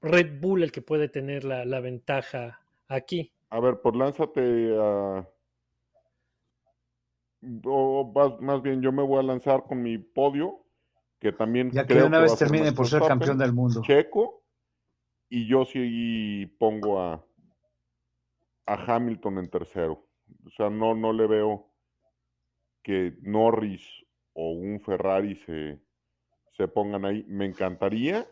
Red 0.01 0.39
Bull 0.39 0.63
el 0.63 0.71
que 0.71 0.81
puede 0.81 1.09
tener 1.09 1.43
la, 1.43 1.65
la 1.65 1.81
ventaja 1.81 2.61
aquí. 2.87 3.33
A 3.49 3.59
ver, 3.59 3.79
pues 3.81 3.95
lánzate 3.95 4.75
a, 4.77 5.27
o 7.65 8.37
más 8.41 8.61
bien 8.61 8.81
yo 8.81 8.91
me 8.91 9.03
voy 9.03 9.19
a 9.19 9.23
lanzar 9.23 9.63
con 9.63 9.81
mi 9.81 9.97
podio, 9.97 10.65
que 11.19 11.31
también 11.31 11.71
ya 11.71 11.85
que 11.85 12.01
una 12.01 12.19
vez 12.19 12.37
termine 12.37 12.71
por 12.71 12.87
ser 12.87 13.01
campeón 13.01 13.37
del 13.37 13.53
mundo. 13.53 13.81
Checo, 13.81 14.43
y 15.29 15.47
yo 15.47 15.65
sí 15.65 16.45
pongo 16.59 17.01
a, 17.01 17.25
a 18.65 18.95
Hamilton 18.95 19.39
en 19.39 19.49
tercero. 19.49 20.05
O 20.45 20.49
sea, 20.51 20.69
no, 20.69 20.95
no 20.95 21.13
le 21.13 21.27
veo 21.27 21.65
que 22.83 23.17
Norris 23.21 23.83
o 24.33 24.51
un 24.51 24.79
Ferrari 24.81 25.35
se, 25.35 25.79
se 26.51 26.67
pongan 26.67 27.05
ahí. 27.05 27.23
Me 27.27 27.45
encantaría 27.45 28.27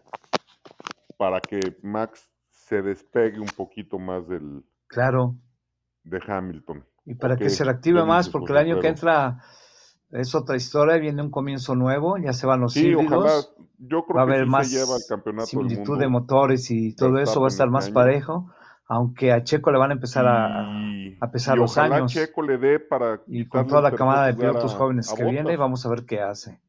para 1.18 1.40
que 1.42 1.60
Max 1.82 2.32
se 2.50 2.82
despegue 2.82 3.40
un 3.40 3.50
poquito 3.56 3.98
más 3.98 4.28
del 4.28 4.64
Claro. 4.88 5.36
de 6.04 6.20
Hamilton. 6.26 6.86
Y 7.08 7.16
para 7.16 7.38
que 7.38 7.50
se 7.50 7.64
reactive 7.64 8.02
¿qué 8.02 8.08
más, 8.08 8.30
porque 8.30 8.52
el 8.52 8.58
José 8.58 8.70
año 8.70 8.80
que 8.82 8.88
entra 8.90 9.42
es 10.12 10.36
otra 10.36 10.56
historia, 10.56 10.98
viene 10.98 11.22
un 11.22 11.32
comienzo 11.32 11.74
nuevo, 11.76 12.18
ya 12.18 12.34
se 12.34 12.46
van 12.46 12.62
los 12.62 12.74
Sí, 12.74 12.94
ojalá. 12.94 13.46
Yo 13.80 14.04
creo 14.06 14.18
va 14.18 14.22
a 14.22 14.24
haber 14.24 14.44
sí 14.44 14.50
más 14.50 14.68
se 14.68 14.76
lleva 14.78 14.98
el 14.98 15.06
campeonato 15.06 15.46
del 15.46 15.50
similitud 15.50 15.82
mundo. 15.94 15.98
de 16.00 16.08
motores 16.08 16.72
y 16.72 16.96
todo 16.96 17.18
eso 17.20 17.42
va 17.42 17.48
a 17.48 17.50
estar 17.50 17.70
más 17.70 17.86
año. 17.86 17.94
parejo, 17.94 18.52
aunque 18.88 19.32
a 19.32 19.44
Checo 19.44 19.72
le 19.72 19.78
van 19.78 19.92
a 19.92 19.94
empezar 19.94 20.26
a, 20.28 20.68
y, 20.70 21.18
a 21.20 21.32
pesar 21.32 21.56
y 21.56 21.60
los 21.60 21.72
ojalá 21.72 21.96
años. 21.98 22.12
Checo 22.12 22.42
le 22.42 22.58
dé 22.58 22.80
para 22.80 23.22
y 23.28 23.48
con 23.48 23.68
toda 23.68 23.82
el 23.82 23.84
la 23.84 23.96
camada 23.96 24.26
de 24.28 24.34
pilotos 24.34 24.74
a- 24.74 24.78
jóvenes 24.78 25.12
a 25.12 25.16
que 25.16 25.24
viene, 25.26 25.56
vamos 25.58 25.86
a 25.86 25.90
ver 25.90 26.06
qué 26.06 26.22
hace. 26.22 26.60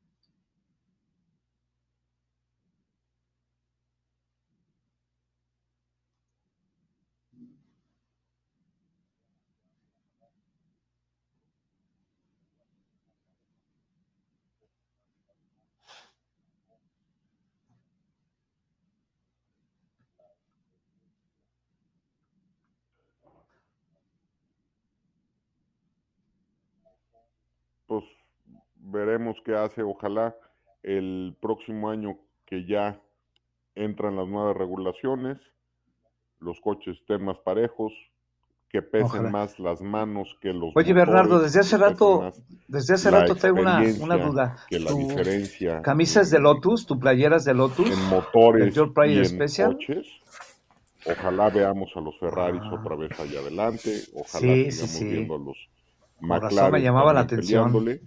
pues 27.86 28.04
veremos 28.98 29.36
qué 29.44 29.54
hace. 29.54 29.82
Ojalá 29.82 30.34
el 30.82 31.36
próximo 31.40 31.90
año 31.90 32.18
que 32.46 32.66
ya 32.66 33.00
entran 33.74 34.16
las 34.16 34.26
nuevas 34.28 34.56
regulaciones, 34.56 35.38
los 36.40 36.60
coches 36.60 36.96
estén 37.00 37.24
más 37.24 37.38
parejos, 37.40 37.92
que 38.70 38.82
pesen 38.82 39.06
Ojalá. 39.06 39.30
más 39.30 39.58
las 39.58 39.80
manos 39.80 40.28
que 40.42 40.52
los 40.52 40.72
Oye, 40.76 40.92
Bernardo, 40.92 41.40
desde 41.40 41.60
hace 41.60 41.78
rato, 41.78 42.30
desde 42.68 42.94
hace 42.94 43.10
rato 43.10 43.34
traigo 43.34 43.60
una, 43.60 43.80
una 44.02 44.16
duda. 44.18 44.56
que 44.68 44.78
la 44.78 44.90
¿Tu 44.90 44.98
diferencia 44.98 45.80
camisa 45.80 46.20
es 46.20 46.30
de 46.30 46.36
en- 46.36 46.42
Lotus? 46.42 46.86
¿Tu 46.86 46.98
playera 46.98 47.36
es 47.36 47.44
de 47.44 47.54
Lotus? 47.54 47.90
en 47.90 48.08
motores 48.10 48.76
¿El 48.76 48.82
Pure 48.84 48.92
Player 48.92 49.16
y 49.16 49.18
en 49.20 49.24
Special? 49.24 49.72
coches. 49.72 50.06
Ojalá 51.06 51.48
veamos 51.48 51.90
a 51.96 52.00
los 52.00 52.18
Ferraris 52.18 52.60
Ah. 52.64 52.74
otra 52.74 52.96
vez 52.96 53.18
allá 53.18 53.40
adelante. 53.40 53.90
Ojalá 54.14 54.40
Sí, 54.40 54.70
sigamos 54.70 54.90
sí. 54.90 55.04
viendo 55.06 55.34
a 55.36 55.38
los 55.38 55.56
Con 56.20 56.28
razón 56.28 56.42
McLaren 56.48 56.72
me 56.72 56.80
llamaba 56.82 57.12
la 57.14 57.20
atención. 57.20 57.72
peleándole. 57.72 58.00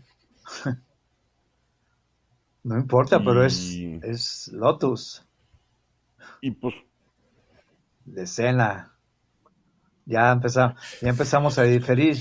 No 2.63 2.77
importa, 2.77 3.19
pero 3.23 3.43
es, 3.43 4.49
Lotus, 4.53 5.25
Y 6.41 6.51
pues 6.51 6.75
de 8.05 8.27
cena. 8.27 8.93
Ya 10.05 10.31
empezamos, 10.31 10.79
ya 11.01 11.09
empezamos 11.09 11.57
a 11.57 11.63
diferir. 11.63 12.17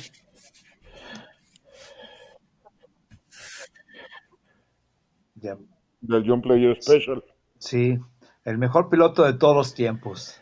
Ya, 5.35 5.57
del 6.01 6.25
John 6.27 6.41
Player 6.41 6.77
Special. 6.83 7.23
sí, 7.59 7.99
el 8.45 8.59
mejor 8.59 8.89
piloto 8.89 9.25
de 9.25 9.35
todos 9.35 9.57
los 9.57 9.75
tiempos, 9.75 10.41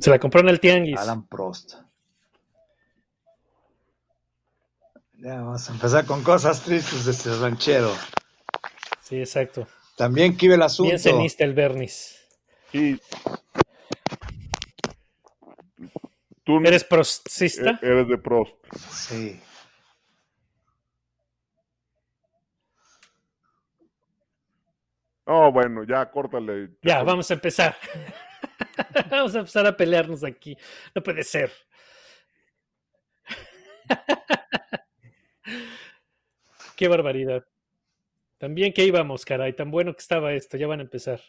Se 0.00 0.10
la 0.10 0.18
compró 0.18 0.40
en 0.40 0.48
el 0.48 0.58
Tianguis. 0.60 0.98
Alan 0.98 1.26
Prost. 1.26 1.74
Ya 5.18 5.36
vamos 5.36 5.68
a 5.68 5.72
empezar 5.72 6.04
con 6.06 6.22
cosas 6.22 6.62
tristes 6.62 7.04
de 7.04 7.12
este 7.12 7.36
ranchero. 7.36 7.94
Sí, 9.00 9.18
exacto. 9.20 9.66
También 9.96 10.36
que 10.36 10.46
el 10.46 10.62
asunto. 10.62 10.88
Bien 10.88 10.98
cenista 10.98 11.44
el 11.44 11.54
Bernis. 11.54 12.18
Sí. 12.72 13.00
Tú 16.44 16.58
¿Eres 16.64 16.82
prostista? 16.84 17.78
e- 17.82 17.86
eres 17.86 18.08
de 18.08 18.18
Prost. 18.18 18.54
Sí. 18.90 19.40
Oh, 25.24 25.52
bueno, 25.52 25.84
ya, 25.84 26.10
córtale. 26.10 26.70
Ya, 26.82 26.94
Checo. 26.94 27.04
vamos 27.04 27.30
a 27.30 27.34
empezar. 27.34 27.76
vamos 29.10 29.34
a 29.36 29.38
empezar 29.40 29.66
a 29.66 29.76
pelearnos 29.76 30.24
aquí. 30.24 30.56
No 30.94 31.02
puede 31.02 31.22
ser. 31.22 31.52
Qué 36.82 36.88
barbaridad. 36.88 37.44
También 38.38 38.72
que 38.72 38.84
íbamos, 38.84 39.24
caray. 39.24 39.52
Tan 39.52 39.70
bueno 39.70 39.92
que 39.94 40.00
estaba 40.00 40.32
esto. 40.32 40.56
Ya 40.56 40.66
van 40.66 40.80
a 40.80 40.82
empezar. 40.82 41.20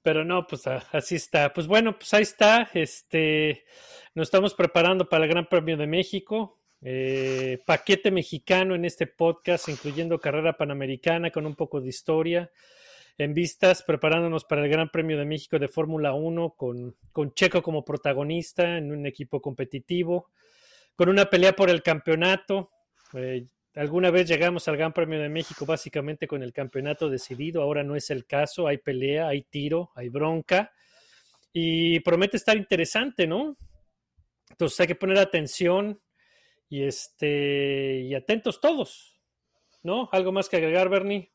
Pero 0.00 0.24
no, 0.24 0.46
pues 0.46 0.66
a- 0.66 0.86
así 0.92 1.16
está. 1.16 1.52
Pues 1.52 1.66
bueno, 1.66 1.98
pues 1.98 2.14
ahí 2.14 2.22
está. 2.22 2.70
Este, 2.72 3.64
nos 4.14 4.28
estamos 4.28 4.54
preparando 4.54 5.06
para 5.06 5.24
el 5.24 5.30
Gran 5.30 5.46
Premio 5.50 5.76
de 5.76 5.86
México. 5.86 6.62
Eh, 6.80 7.58
paquete 7.66 8.10
mexicano 8.10 8.74
en 8.74 8.86
este 8.86 9.06
podcast, 9.06 9.68
incluyendo 9.68 10.18
carrera 10.18 10.56
panamericana 10.56 11.30
con 11.30 11.44
un 11.44 11.54
poco 11.54 11.82
de 11.82 11.90
historia 11.90 12.50
en 13.18 13.34
vistas, 13.34 13.82
preparándonos 13.82 14.46
para 14.46 14.64
el 14.64 14.70
Gran 14.70 14.88
Premio 14.88 15.18
de 15.18 15.26
México 15.26 15.58
de 15.58 15.68
Fórmula 15.68 16.14
1 16.14 16.54
con, 16.56 16.96
con 17.12 17.34
Checo 17.34 17.60
como 17.62 17.84
protagonista 17.84 18.78
en 18.78 18.92
un 18.92 19.04
equipo 19.04 19.42
competitivo, 19.42 20.30
con 20.94 21.10
una 21.10 21.28
pelea 21.28 21.52
por 21.52 21.68
el 21.68 21.82
campeonato. 21.82 22.70
Eh, 23.12 23.44
alguna 23.76 24.10
vez 24.10 24.28
llegamos 24.28 24.66
al 24.68 24.76
Gran 24.76 24.92
Premio 24.92 25.20
de 25.20 25.28
México 25.28 25.66
básicamente 25.66 26.26
con 26.26 26.42
el 26.42 26.52
campeonato 26.52 27.08
decidido, 27.08 27.62
ahora 27.62 27.84
no 27.84 27.94
es 27.94 28.10
el 28.10 28.26
caso, 28.26 28.66
hay 28.66 28.78
pelea, 28.78 29.28
hay 29.28 29.42
tiro, 29.42 29.90
hay 29.94 30.08
bronca 30.08 30.72
y 31.52 32.00
promete 32.00 32.36
estar 32.36 32.56
interesante, 32.56 33.26
¿no? 33.26 33.56
Entonces 34.50 34.80
hay 34.80 34.86
que 34.86 34.94
poner 34.94 35.18
atención 35.18 36.00
y 36.68 36.82
este 36.84 38.00
y 38.00 38.14
atentos 38.14 38.60
todos, 38.60 39.20
¿no? 39.82 40.08
¿Algo 40.12 40.32
más 40.32 40.48
que 40.48 40.56
agregar, 40.56 40.88
Bernie? 40.88 41.30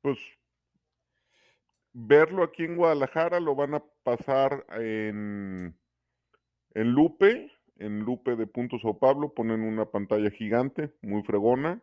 Pues 0.00 0.18
verlo 1.92 2.42
aquí 2.42 2.64
en 2.64 2.76
Guadalajara 2.76 3.40
lo 3.40 3.54
van 3.54 3.74
a 3.74 3.84
pasar 4.02 4.64
en, 4.70 5.76
en 6.74 6.88
Lupe, 6.88 7.50
en 7.80 8.00
Lupe 8.00 8.36
de 8.36 8.46
Punto 8.46 8.78
Sao 8.78 8.98
Pablo, 8.98 9.34
ponen 9.34 9.62
una 9.62 9.86
pantalla 9.86 10.30
gigante, 10.30 10.94
muy 11.02 11.22
fregona. 11.22 11.82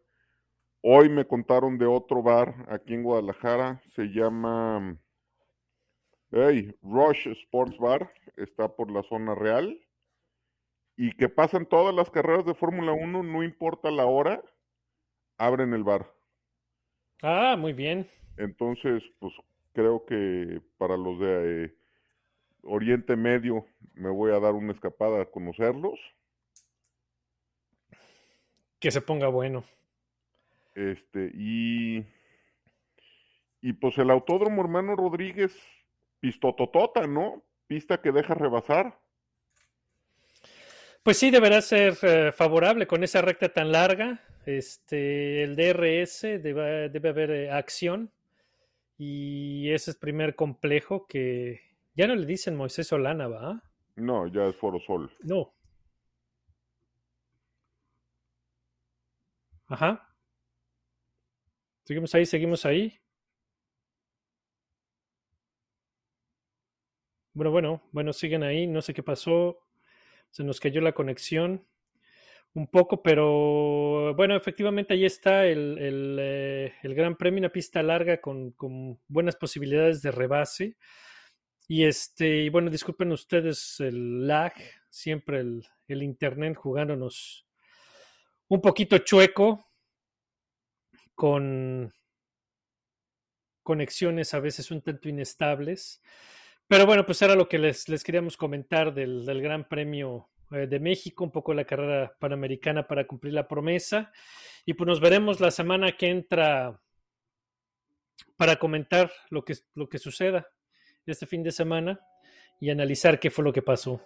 Hoy 0.81 1.09
me 1.09 1.25
contaron 1.25 1.77
de 1.77 1.87
otro 1.87 2.23
bar 2.23 2.65
aquí 2.69 2.93
en 2.93 3.03
Guadalajara, 3.03 3.81
se 3.95 4.03
llama 4.05 4.97
hey, 6.31 6.73
Rush 6.81 7.27
Sports 7.27 7.77
Bar, 7.77 8.11
está 8.35 8.75
por 8.75 8.91
la 8.91 9.03
zona 9.03 9.35
real. 9.35 9.79
Y 10.95 11.11
que 11.11 11.29
pasan 11.29 11.67
todas 11.67 11.93
las 11.93 12.09
carreras 12.09 12.45
de 12.45 12.55
Fórmula 12.55 12.91
1, 12.91 13.23
no 13.23 13.43
importa 13.43 13.91
la 13.91 14.05
hora, 14.05 14.41
abren 15.37 15.73
el 15.73 15.83
bar. 15.83 16.11
Ah, 17.21 17.55
muy 17.57 17.73
bien. 17.73 18.09
Entonces, 18.37 19.03
pues 19.19 19.33
creo 19.73 20.05
que 20.05 20.61
para 20.77 20.97
los 20.97 21.19
de 21.19 21.65
eh, 21.65 21.75
Oriente 22.67 23.15
Medio 23.15 23.65
me 23.93 24.09
voy 24.09 24.31
a 24.31 24.39
dar 24.39 24.53
una 24.53 24.73
escapada 24.73 25.21
a 25.21 25.25
conocerlos. 25.25 25.99
Que 28.79 28.91
se 28.91 29.01
ponga 29.01 29.27
bueno. 29.27 29.63
Este, 30.75 31.31
y, 31.33 32.05
y 33.61 33.73
pues 33.73 33.97
el 33.97 34.11
autódromo 34.11 34.61
hermano 34.61 34.95
Rodríguez, 34.95 35.57
pistototota, 36.19 37.07
¿no? 37.07 37.43
Pista 37.65 37.99
que 37.99 38.11
deja 38.11 38.35
rebasar. 38.35 38.99
Pues 41.01 41.17
sí, 41.17 41.31
deberá 41.31 41.61
ser 41.61 41.97
eh, 42.03 42.31
favorable 42.31 42.85
con 42.85 43.03
esa 43.03 43.21
recta 43.21 43.49
tan 43.49 43.71
larga. 43.71 44.21
Este, 44.45 45.43
el 45.43 45.55
DRS 45.55 46.21
debe, 46.21 46.89
debe 46.89 47.09
haber 47.09 47.31
eh, 47.31 47.51
acción. 47.51 48.11
Y 48.97 49.71
ese 49.71 49.91
es 49.91 49.97
primer 49.97 50.35
complejo 50.35 51.07
que 51.07 51.66
ya 51.97 52.07
no 52.07 52.15
le 52.15 52.25
dicen 52.25 52.55
Moisés 52.55 52.87
Solana, 52.87 53.27
¿va? 53.27 53.61
No, 53.95 54.27
ya 54.27 54.45
es 54.45 54.55
Foro 54.55 54.79
Sol. 54.79 55.11
No. 55.23 55.53
Ajá. 59.67 60.15
Seguimos 61.83 62.13
ahí, 62.13 62.25
seguimos 62.25 62.65
ahí. 62.65 62.99
Bueno, 67.33 67.51
bueno, 67.51 67.81
bueno, 67.91 68.13
siguen 68.13 68.43
ahí. 68.43 68.67
No 68.67 68.81
sé 68.81 68.93
qué 68.93 69.01
pasó. 69.01 69.59
Se 70.29 70.43
nos 70.43 70.59
cayó 70.59 70.81
la 70.81 70.93
conexión 70.93 71.65
un 72.53 72.67
poco, 72.67 73.01
pero 73.01 74.13
bueno, 74.15 74.35
efectivamente 74.35 74.93
ahí 74.93 75.05
está 75.05 75.45
el, 75.45 75.77
el, 75.79 76.17
eh, 76.19 76.73
el 76.83 76.95
Gran 76.95 77.15
Premio, 77.15 77.39
una 77.39 77.51
pista 77.51 77.81
larga 77.83 78.21
con, 78.21 78.51
con, 78.51 78.99
buenas 79.07 79.35
posibilidades 79.35 80.01
de 80.01 80.11
rebase. 80.11 80.77
Y 81.67 81.83
este, 81.83 82.43
y 82.43 82.49
bueno, 82.49 82.69
disculpen 82.69 83.11
ustedes 83.11 83.79
el 83.81 84.25
lag, 84.25 84.53
siempre 84.89 85.39
el, 85.39 85.67
el 85.87 86.01
internet 86.01 86.55
jugándonos 86.55 87.45
un 88.47 88.61
poquito 88.61 88.97
chueco, 88.99 89.67
con 91.13 91.91
conexiones 93.63 94.33
a 94.33 94.39
veces 94.39 94.71
un 94.71 94.81
tanto 94.81 95.09
inestables. 95.09 96.01
Pero 96.67 96.85
bueno, 96.85 97.05
pues 97.05 97.21
era 97.21 97.35
lo 97.35 97.49
que 97.49 97.57
les, 97.57 97.89
les 97.89 98.03
queríamos 98.03 98.37
comentar 98.37 98.93
del, 98.93 99.25
del 99.25 99.41
Gran 99.41 99.67
Premio 99.67 100.29
eh, 100.51 100.67
de 100.67 100.79
México, 100.79 101.23
un 101.23 101.31
poco 101.31 101.53
la 101.53 101.65
carrera 101.65 102.15
panamericana 102.19 102.87
para 102.87 103.07
cumplir 103.07 103.33
la 103.33 103.47
promesa. 103.47 104.13
Y 104.65 104.73
pues 104.73 104.87
nos 104.87 105.01
veremos 105.01 105.41
la 105.41 105.51
semana 105.51 105.97
que 105.97 106.07
entra 106.07 106.79
para 108.37 108.57
comentar 108.57 109.11
lo 109.29 109.43
que, 109.43 109.55
lo 109.73 109.89
que 109.89 109.97
suceda 109.97 110.47
este 111.11 111.25
fin 111.25 111.43
de 111.43 111.51
semana 111.51 111.99
y 112.59 112.69
analizar 112.69 113.19
qué 113.19 113.29
fue 113.29 113.43
lo 113.43 113.53
que 113.53 113.61
pasó. 113.61 114.01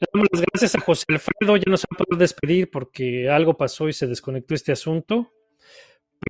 Le 0.00 0.06
damos 0.12 0.28
las 0.32 0.42
gracias 0.42 0.74
a 0.74 0.80
José 0.80 1.04
Alfredo, 1.08 1.56
ya 1.56 1.64
no 1.70 1.76
se 1.76 1.86
va 1.90 2.04
a 2.10 2.16
despedir 2.16 2.70
porque 2.70 3.28
algo 3.28 3.56
pasó 3.56 3.88
y 3.88 3.92
se 3.92 4.06
desconectó 4.06 4.54
este 4.54 4.72
asunto, 4.72 5.32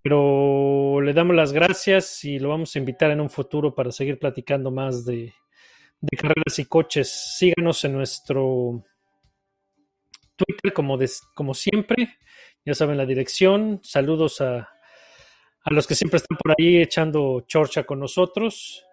pero 0.03 1.01
le 1.01 1.13
damos 1.13 1.37
las 1.37 1.53
gracias 1.53 2.25
y 2.25 2.39
lo 2.39 2.49
vamos 2.49 2.75
a 2.75 2.79
invitar 2.79 3.11
en 3.11 3.21
un 3.21 3.31
futuro 3.31 3.75
para 3.75 3.93
seguir 3.93 4.19
platicando 4.19 4.71
más 4.71 5.05
de, 5.05 5.33
de 6.01 6.17
carreras 6.17 6.59
y 6.59 6.65
coches. 6.65 7.37
Síganos 7.39 7.85
en 7.85 7.93
nuestro 7.93 8.85
Twitter 10.37 10.73
como, 10.73 10.97
des- 10.99 11.23
como 11.35 11.55
siempre, 11.55 12.19
ya 12.65 12.75
saben 12.75 12.97
la 12.97 13.07
dirección. 13.07 13.81
Saludos 13.85 14.41
a, 14.41 14.57
a 15.65 15.73
los 15.73 15.87
que 15.87 15.95
siempre 15.95 16.17
están 16.17 16.37
por 16.39 16.55
ahí 16.59 16.79
echando 16.83 17.45
chorcha 17.47 17.85
con 17.85 18.01
nosotros. 18.01 18.85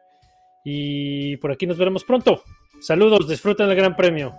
Y 0.63 1.37
por 1.37 1.51
aquí 1.51 1.65
nos 1.65 1.77
veremos 1.77 2.03
pronto. 2.03 2.43
Saludos, 2.79 3.27
disfruten 3.27 3.69
el 3.69 3.75
Gran 3.75 3.95
Premio. 3.95 4.35